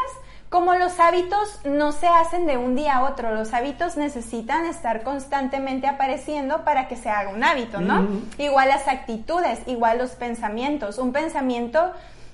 como 0.50 0.74
los 0.74 0.98
hábitos 0.98 1.60
no 1.64 1.92
se 1.92 2.08
hacen 2.08 2.44
de 2.46 2.58
un 2.58 2.74
día 2.74 2.96
a 2.96 3.08
otro, 3.08 3.32
los 3.32 3.54
hábitos 3.54 3.96
necesitan 3.96 4.66
estar 4.66 5.04
constantemente 5.04 5.86
apareciendo 5.86 6.64
para 6.64 6.88
que 6.88 6.96
se 6.96 7.08
haga 7.08 7.30
un 7.30 7.44
hábito, 7.44 7.80
¿no? 7.80 8.08
Igual 8.36 8.68
las 8.68 8.88
actitudes, 8.88 9.60
igual 9.66 9.98
los 9.98 10.10
pensamientos. 10.10 10.98
Un 10.98 11.12
pensamiento 11.12 11.92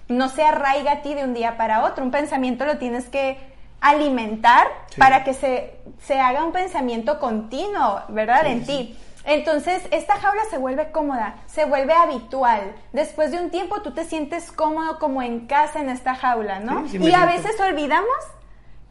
no 0.09 0.31
se 0.31 0.43
arraiga 0.43 0.93
a 0.93 1.03
ti 1.03 1.13
de 1.13 1.25
un 1.25 1.35
día 1.35 1.59
para 1.59 1.85
otro, 1.85 2.03
un 2.05 2.11
pensamiento 2.11 2.65
lo 2.65 2.79
tienes 2.79 3.05
que 3.11 3.39
alimentar 3.83 4.67
para 4.97 5.23
que 5.23 5.35
se, 5.35 5.75
se, 6.03 6.19
haga 6.19 6.43
un 6.43 6.53
pensamiento 6.53 7.21
continuo, 7.21 8.01
¿verdad? 8.09 8.47
en 8.47 8.65
ti. 8.65 8.97
Entonces, 9.27 9.83
esta 9.91 10.15
jaula 10.19 10.43
se 10.51 10.57
vuelve 10.57 10.91
cómoda, 10.93 11.37
se 11.47 11.65
vuelve 11.65 11.93
habitual. 11.93 12.73
Después 12.93 13.33
de 13.33 13.39
un 13.39 13.51
tiempo 13.51 13.83
tú 13.83 13.93
te 13.93 14.05
sientes 14.05 14.53
cómodo 14.53 14.99
como 14.99 15.21
en 15.21 15.47
casa 15.47 15.81
en 15.81 15.91
esta 15.91 16.15
jaula, 16.15 16.61
¿no? 16.61 16.87
y 16.93 17.13
a 17.13 17.27
veces 17.27 17.59
olvidamos 17.61 18.09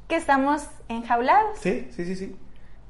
que 0.10 0.18
estamos 0.18 0.64
enjaulados. 0.90 1.58
Sí, 1.60 1.88
sí, 1.96 2.06
sí, 2.06 2.16
sí 2.16 2.36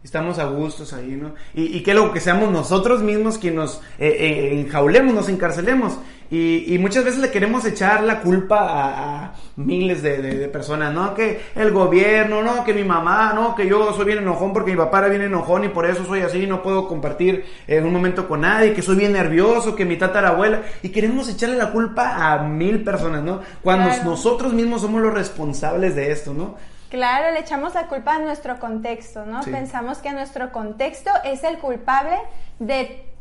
estamos 0.06 0.38
a 0.38 0.46
gustos 0.46 0.94
ahí, 0.94 1.18
¿no? 1.20 1.34
Y, 1.56 1.78
y 1.78 1.82
que 1.82 1.96
luego 1.96 2.14
que 2.14 2.20
seamos 2.20 2.52
nosotros 2.52 3.02
mismos 3.02 3.40
quienes 3.40 3.58
nos 3.58 3.76
eh, 3.98 4.08
eh, 4.08 4.60
enjaulemos, 4.60 5.16
nos 5.16 5.30
encarcelemos. 5.30 5.98
Y, 6.32 6.78
muchas 6.80 7.04
veces 7.04 7.20
le 7.20 7.32
queremos 7.32 7.66
echar 7.66 8.04
la 8.04 8.22
culpa 8.22 8.58
a, 8.60 9.34
miles 9.58 10.02
de, 10.02 10.48
personas, 10.50 10.94
¿no? 10.94 11.14
Que 11.14 11.42
el 11.56 11.72
gobierno, 11.72 12.42
no, 12.42 12.64
que 12.64 12.74
mi 12.74 12.84
mamá, 12.84 13.34
no, 13.34 13.56
que 13.56 13.68
yo 13.68 13.94
soy 13.94 14.06
bien 14.06 14.20
enojón 14.20 14.54
porque 14.54 14.72
mi 14.72 14.78
papá 14.78 15.00
era 15.00 15.08
bien 15.10 15.22
enojón 15.22 15.64
y 15.64 15.70
por 15.70 15.86
eso 15.86 16.06
soy 16.06 16.22
así, 16.22 16.48
no 16.48 16.62
puedo 16.62 16.88
compartir 16.88 17.46
en 17.68 17.84
eh, 17.84 17.88
un 17.88 17.94
momento 17.94 18.28
con 18.28 18.42
nadie, 18.42 18.74
que 18.74 18.82
soy 18.82 18.96
bien 18.96 19.14
nervioso, 19.14 19.76
que 19.76 19.86
mi 19.86 19.98
tatarabuela, 19.98 20.64
y 20.82 20.90
queremos 20.90 21.30
echarle 21.30 21.56
la 21.56 21.72
culpa 21.72 22.34
a 22.34 22.40
mil 22.40 22.84
personas, 22.84 23.24
¿no? 23.24 23.42
Cuando 23.62 23.90
nosotros 24.04 24.54
mismos 24.54 24.82
somos 24.82 25.02
los 25.02 25.14
responsables 25.14 25.96
de 25.96 26.12
esto, 26.12 26.34
¿no? 26.34 26.56
Claro, 26.90 27.34
le 27.34 27.40
echamos 27.40 27.74
la 27.74 27.88
culpa 27.88 28.16
a 28.16 28.20
nuestro 28.20 28.60
contexto, 28.60 29.26
¿no? 29.26 29.42
Pensamos 29.42 29.98
que 29.98 30.12
nuestro 30.12 30.52
contexto 30.52 31.10
es 31.24 31.44
el 31.44 31.58
culpable 31.58 32.16
de 32.60 33.15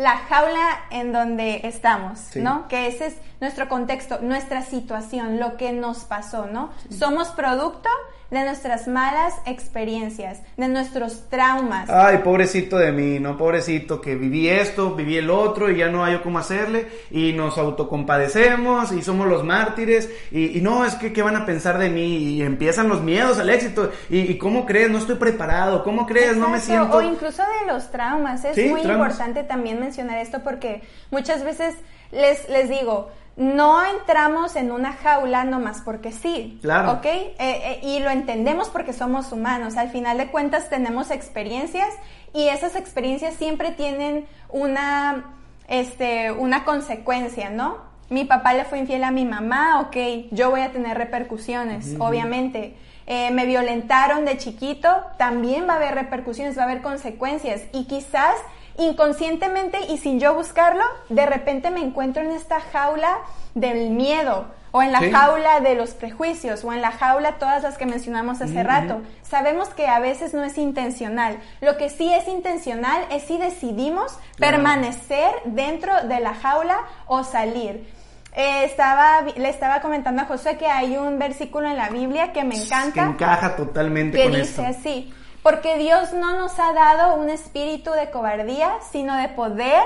la 0.00 0.16
jaula 0.16 0.80
en 0.90 1.12
donde 1.12 1.60
estamos, 1.64 2.34
¿no? 2.34 2.68
Que 2.68 2.86
ese 2.86 3.08
es 3.08 3.16
nuestro 3.38 3.68
contexto, 3.68 4.20
nuestra 4.22 4.62
situación, 4.62 5.38
lo 5.38 5.58
que 5.58 5.72
nos 5.72 6.04
pasó, 6.04 6.46
¿no? 6.46 6.70
Somos 6.88 7.28
producto 7.28 7.90
de 8.30 8.44
nuestras 8.44 8.86
malas 8.86 9.34
experiencias, 9.44 10.40
de 10.56 10.68
nuestros 10.68 11.28
traumas. 11.28 11.90
Ay, 11.90 12.18
pobrecito 12.18 12.78
de 12.78 12.92
mí, 12.92 13.18
¿no? 13.18 13.36
Pobrecito 13.36 14.00
que 14.00 14.14
viví 14.14 14.48
esto, 14.48 14.94
viví 14.94 15.16
el 15.16 15.30
otro 15.30 15.70
y 15.70 15.78
ya 15.78 15.88
no 15.88 16.04
hay 16.04 16.18
cómo 16.18 16.38
hacerle 16.38 16.86
y 17.10 17.32
nos 17.32 17.58
autocompadecemos 17.58 18.92
y 18.92 19.02
somos 19.02 19.26
los 19.26 19.44
mártires 19.44 20.08
y, 20.30 20.60
no, 20.60 20.84
es 20.84 20.94
que 20.94 21.12
qué 21.12 21.22
van 21.22 21.36
a 21.36 21.46
pensar 21.46 21.78
de 21.78 21.90
mí 21.90 22.18
y 22.18 22.42
empiezan 22.42 22.88
los 22.88 23.02
miedos 23.02 23.38
al 23.38 23.50
éxito 23.50 23.90
y, 24.08 24.38
cómo 24.38 24.64
crees, 24.64 24.90
no 24.90 24.98
estoy 24.98 25.16
preparado, 25.16 25.82
cómo 25.82 26.06
crees, 26.06 26.36
no 26.36 26.48
me 26.48 26.60
siento... 26.60 26.98
O 26.98 27.02
incluso 27.02 27.42
de 27.42 27.72
los 27.72 27.90
traumas, 27.90 28.44
es 28.44 28.56
muy 28.70 28.82
importante 28.82 29.42
también 29.42 29.80
mencionar 29.80 30.18
esto 30.18 30.40
porque 30.44 30.82
muchas 31.10 31.42
veces 31.44 31.74
les, 32.12 32.48
les 32.48 32.68
digo, 32.68 33.10
no 33.36 33.84
entramos 33.84 34.56
en 34.56 34.72
una 34.72 34.92
jaula 34.92 35.44
nomás 35.44 35.80
porque 35.82 36.12
sí. 36.12 36.58
Claro. 36.60 36.92
¿Ok? 36.92 37.06
Eh, 37.06 37.34
eh, 37.38 37.80
y 37.82 38.00
lo 38.00 38.10
entendemos 38.10 38.68
porque 38.68 38.92
somos 38.92 39.32
humanos. 39.32 39.76
Al 39.76 39.90
final 39.90 40.18
de 40.18 40.28
cuentas 40.28 40.68
tenemos 40.68 41.10
experiencias 41.10 41.88
y 42.34 42.48
esas 42.48 42.76
experiencias 42.76 43.34
siempre 43.34 43.70
tienen 43.70 44.26
una, 44.50 45.36
este, 45.68 46.32
una 46.32 46.64
consecuencia, 46.64 47.50
¿no? 47.50 47.78
Mi 48.10 48.24
papá 48.24 48.54
le 48.54 48.64
fue 48.64 48.80
infiel 48.80 49.04
a 49.04 49.12
mi 49.12 49.24
mamá, 49.24 49.80
ok, 49.82 49.96
yo 50.32 50.50
voy 50.50 50.62
a 50.62 50.72
tener 50.72 50.98
repercusiones, 50.98 51.94
obviamente. 52.00 52.74
Eh, 53.06 53.30
me 53.30 53.46
violentaron 53.46 54.24
de 54.24 54.36
chiquito, 54.36 54.88
también 55.16 55.68
va 55.68 55.74
a 55.74 55.76
haber 55.76 55.94
repercusiones, 55.94 56.58
va 56.58 56.62
a 56.62 56.64
haber 56.64 56.82
consecuencias. 56.82 57.62
Y 57.72 57.84
quizás 57.86 58.34
inconscientemente 58.78 59.78
y 59.88 59.98
sin 59.98 60.20
yo 60.20 60.34
buscarlo, 60.34 60.84
de 61.08 61.26
repente 61.26 61.70
me 61.70 61.80
encuentro 61.80 62.22
en 62.22 62.30
esta 62.30 62.60
jaula 62.60 63.18
del 63.54 63.90
miedo 63.90 64.46
o 64.72 64.82
en 64.82 64.92
la 64.92 65.00
jaula 65.10 65.60
de 65.60 65.74
los 65.74 65.90
prejuicios 65.90 66.64
o 66.64 66.72
en 66.72 66.80
la 66.80 66.92
jaula 66.92 67.38
todas 67.38 67.62
las 67.62 67.76
que 67.76 67.86
mencionamos 67.86 68.40
hace 68.40 68.62
rato. 68.62 69.02
Sabemos 69.22 69.68
que 69.70 69.86
a 69.86 69.98
veces 69.98 70.32
no 70.32 70.44
es 70.44 70.58
intencional. 70.58 71.38
Lo 71.60 71.76
que 71.76 71.88
sí 71.88 72.12
es 72.12 72.28
intencional 72.28 73.04
es 73.10 73.24
si 73.24 73.36
decidimos 73.36 74.16
permanecer 74.38 75.30
dentro 75.44 75.92
de 76.06 76.20
la 76.20 76.34
jaula 76.34 76.78
o 77.06 77.24
salir. 77.24 77.88
Eh, 78.36 78.64
estaba, 78.64 79.22
le 79.22 79.48
estaba 79.48 79.80
comentando 79.80 80.22
a 80.22 80.24
José 80.26 80.56
que 80.56 80.66
hay 80.66 80.96
un 80.96 81.18
versículo 81.18 81.68
en 81.68 81.76
la 81.76 81.88
Biblia 81.88 82.32
que 82.32 82.44
me 82.44 82.54
encanta. 82.54 82.92
Que 82.92 83.10
encaja 83.10 83.56
totalmente 83.56 84.16
que 84.16 84.28
dice 84.28 84.64
así, 84.64 85.12
porque 85.42 85.78
Dios 85.78 86.12
no 86.12 86.36
nos 86.38 86.58
ha 86.58 86.72
dado 86.72 87.14
un 87.14 87.30
espíritu 87.30 87.90
de 87.92 88.10
cobardía, 88.10 88.72
sino 88.90 89.16
de 89.16 89.28
poder, 89.28 89.82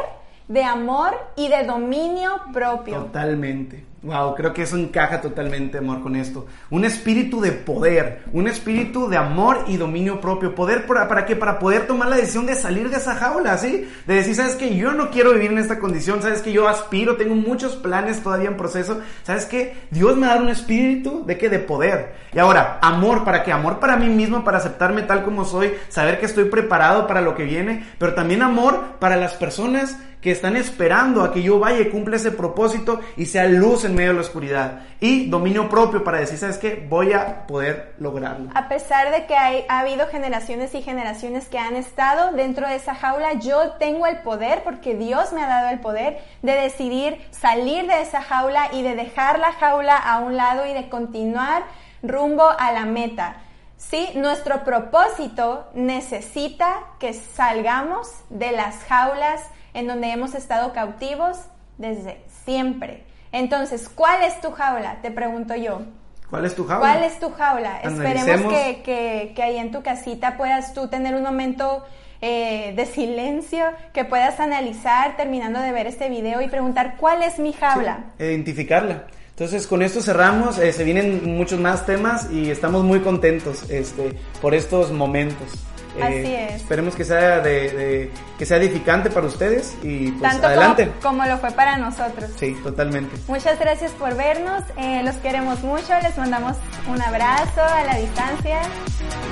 de 0.49 0.65
amor 0.65 1.15
y 1.37 1.49
de 1.49 1.65
dominio 1.65 2.41
propio. 2.53 2.97
Totalmente. 2.97 3.85
Wow, 4.05 4.35
creo 4.35 4.53
que 4.53 4.65
eso 4.65 4.77
encaja 4.77 5.23
totalmente, 5.23 5.79
amor, 5.79 6.03
con 6.03 6.15
esto. 6.15 6.47
Un 6.69 6.85
espíritu 6.85 7.41
de 7.41 7.53
poder, 7.53 8.23
un 8.35 8.47
espíritu 8.47 9.09
de 9.09 9.17
amor 9.17 9.65
y 9.67 9.79
dominio 9.79 10.21
propio. 10.21 10.55
Poder 10.55 10.85
para, 10.85 11.09
para 11.09 11.25
qué? 11.25 11.37
Para 11.37 11.59
poder 11.59 11.87
tomar 11.87 12.09
la 12.09 12.17
decisión 12.17 12.45
de 12.45 12.55
salir 12.55 12.91
de 12.91 12.99
esa 12.99 13.15
jaula, 13.15 13.57
¿sí? 13.57 13.89
De 14.07 14.15
decir, 14.17 14.35
¿sabes 14.35 14.57
qué? 14.57 14.77
Yo 14.77 14.93
no 14.93 15.09
quiero 15.11 15.33
vivir 15.33 15.53
en 15.53 15.59
esta 15.59 15.79
condición, 15.79 16.21
¿sabes 16.21 16.43
que 16.43 16.53
Yo 16.53 16.69
aspiro, 16.69 17.17
tengo 17.17 17.35
muchos 17.35 17.77
planes 17.77 18.23
todavía 18.23 18.51
en 18.51 18.59
proceso. 18.59 19.01
¿Sabes 19.23 19.47
qué? 19.47 19.75
Dios 19.91 20.19
me 20.19 20.27
dado 20.27 20.43
un 20.43 20.51
espíritu 20.51 21.25
de 21.25 21.39
qué? 21.39 21.49
De 21.49 21.61
poder. 21.61 22.13
Y 22.35 22.39
ahora, 22.39 22.81
amor, 22.83 23.25
¿para 23.25 23.43
qué? 23.43 23.53
Amor 23.53 23.81
para 23.81 23.97
mí 23.97 24.11
mismo, 24.11 24.45
para 24.45 24.59
aceptarme 24.59 25.01
tal 25.05 25.25
como 25.25 25.47
soy, 25.47 25.73
saber 25.89 26.21
que 26.21 26.27
estoy 26.27 26.45
preparado 26.45 27.07
para 27.07 27.23
lo 27.23 27.35
que 27.35 27.45
viene, 27.45 27.87
pero 27.97 28.13
también 28.13 28.43
amor 28.43 28.99
para 28.99 29.17
las 29.17 29.33
personas 29.33 29.97
que 30.25 30.31
están 30.31 30.57
esperando 30.57 31.23
a 31.23 31.35
que 31.35 31.43
yo 31.43 31.59
vaya 31.59 31.81
y 31.81 31.91
cumpla 31.91 32.17
ese 32.17 32.31
propósito 32.31 32.99
y 33.15 33.27
sea 33.27 33.45
luz 33.45 33.85
en 33.85 33.95
medio 33.95 34.09
de 34.09 34.15
la 34.15 34.21
oscuridad. 34.23 34.81
Y 34.99 35.29
dominio 35.29 35.69
propio 35.69 36.03
para 36.03 36.19
decir, 36.19 36.39
¿sabes 36.39 36.57
qué? 36.57 36.83
Voy 36.89 37.13
a 37.13 37.47
poder 37.47 37.93
lograrlo. 37.99 38.49
A 38.55 38.67
pesar 38.71 39.11
de 39.11 39.27
que 39.27 39.37
hay, 39.37 39.67
ha 39.69 39.81
habido 39.81 40.07
generaciones 40.07 40.75
y 40.75 40.81
generaciones 40.81 41.49
que 41.49 41.59
han 41.59 41.77
estado 41.77 42.33
dentro 42.33 42.67
de 42.67 42.77
esa 42.77 42.95
jaula, 42.95 43.35
yo 43.35 43.73
tengo 43.73 44.07
el 44.07 44.23
poder, 44.23 44.63
porque 44.65 44.95
Dios 44.95 45.35
me 45.35 45.43
ha 45.43 45.47
dado 45.47 45.69
el 45.69 45.81
poder, 45.81 46.17
de 46.41 46.53
decidir 46.53 47.21
salir 47.31 47.87
de 47.87 48.01
esa 48.01 48.23
jaula 48.23 48.71
y 48.73 48.81
de 48.81 48.95
dejar 48.95 49.39
la 49.39 49.53
jaula 49.53 49.99
a 49.99 50.21
un 50.21 50.39
lado 50.39 50.65
y 50.65 50.73
de 50.73 50.89
continuar 50.89 51.65
rumbo 52.03 52.49
a 52.49 52.73
la 52.73 52.87
meta. 52.87 53.43
Sí, 53.77 54.09
nuestro 54.15 54.65
propósito 54.65 55.69
necesita 55.75 56.79
que 56.99 57.13
salgamos 57.13 58.09
de 58.31 58.53
las 58.53 58.77
jaulas 58.85 59.43
en 59.75 59.87
donde 59.87 60.11
hemos 60.11 60.35
estado 60.35 60.73
cautivos 60.73 61.39
desde 61.79 62.23
siempre. 62.45 63.05
Entonces, 63.33 63.89
¿cuál 63.89 64.23
es 64.23 64.41
tu 64.41 64.53
jaula? 64.53 64.99
Te 65.03 65.11
pregunto 65.11 65.55
yo. 65.57 65.83
¿Cuál 66.31 66.47
es 66.47 66.55
tu 66.55 66.65
jaula? 66.65 66.81
¿Cuál 66.81 67.05
es 67.05 67.19
tu 67.19 67.31
jaula? 67.31 67.81
Esperemos 67.81 68.53
que, 68.53 68.83
que, 68.83 69.33
que, 69.35 69.43
ahí 69.43 69.59
en 69.59 69.71
tu 69.71 69.83
casita 69.83 70.37
puedas 70.37 70.73
tú 70.73 70.89
tener 70.89 71.15
un 71.15 71.23
momento 71.23 71.85
eh, 72.21 72.73
de 72.75 72.87
silencio, 72.87 73.67
que 73.93 74.05
puedas 74.05 74.41
analizar 74.41 75.17
terminando 75.17 75.61
de 75.61 75.73
ver 75.73 75.87
este 75.87 76.09
video 76.09 76.41
y 76.41 76.49
preguntar, 76.49 76.97
¿cuál 76.97 77.23
es 77.23 77.39
mi 77.39 77.53
jaula? 77.53 78.13
identificarla. 78.19 79.05
Entonces 79.31 79.67
con 79.67 79.83
esto 79.83 80.01
cerramos, 80.01 80.59
eh, 80.59 80.73
se 80.73 80.85
vienen 80.85 81.37
muchos 81.37 81.59
más 81.59 81.85
temas 81.85 82.31
y 82.31 82.51
estamos 82.51 82.85
muy 82.85 83.01
contentos 83.01 83.69
este, 83.69 84.17
por 84.41 84.55
estos 84.55 84.93
momentos. 84.93 85.67
Eh, 85.97 86.03
Así 86.03 86.35
es. 86.55 86.63
Esperemos 86.63 86.95
que 86.97 87.05
sea 87.05 87.41
de, 87.41 87.71
de- 87.71 88.11
que 88.39 88.45
sea 88.47 88.57
edificante 88.57 89.11
para 89.11 89.27
ustedes 89.29 89.77
y 89.83 90.11
pues 90.11 90.23
Tanto 90.33 90.47
adelante. 90.49 90.91
como, 91.01 91.19
como 91.19 91.25
lo 91.31 91.39
fue 91.39 91.51
para 91.53 91.77
nosotros. 91.77 92.31
Sí, 92.39 92.53
totalmente. 92.65 93.17
Muchas 93.29 93.59
gracias 93.61 93.93
por 93.93 94.17
vernos, 94.17 94.63
eh, 94.77 95.03
los 95.05 95.15
queremos 95.17 95.63
mucho, 95.63 95.93
les 96.03 96.17
mandamos 96.19 96.57
un 96.89 97.01
abrazo 97.01 97.63
a 97.63 97.85
la 97.85 97.97
distancia. 97.97 98.61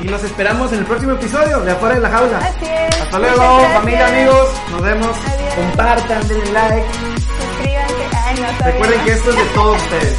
Y 0.02 0.08
los 0.08 0.22
esperamos 0.22 0.72
en 0.72 0.78
el 0.80 0.84
próximo 0.84 1.12
episodio 1.12 1.58
de 1.60 1.72
Afuera 1.72 1.94
de 1.96 2.00
la 2.00 2.10
Jaula. 2.10 2.38
Así 2.38 2.66
es. 2.66 3.00
Hasta 3.02 3.18
luego, 3.18 3.60
familia, 3.74 4.06
amigos. 4.08 4.48
Nos 4.70 4.82
vemos. 4.82 5.16
Adiós. 5.16 5.54
Compartan, 5.56 6.28
denle 6.28 6.52
like. 6.52 6.86
Suscríbanse. 6.92 7.94
Ay, 8.24 8.34
no 8.40 8.46
sabía. 8.58 8.66
Recuerden 8.72 9.00
que 9.04 9.12
esto 9.12 9.30
es 9.30 9.36
de 9.36 9.44
todos 9.54 9.76
ustedes. 9.82 10.16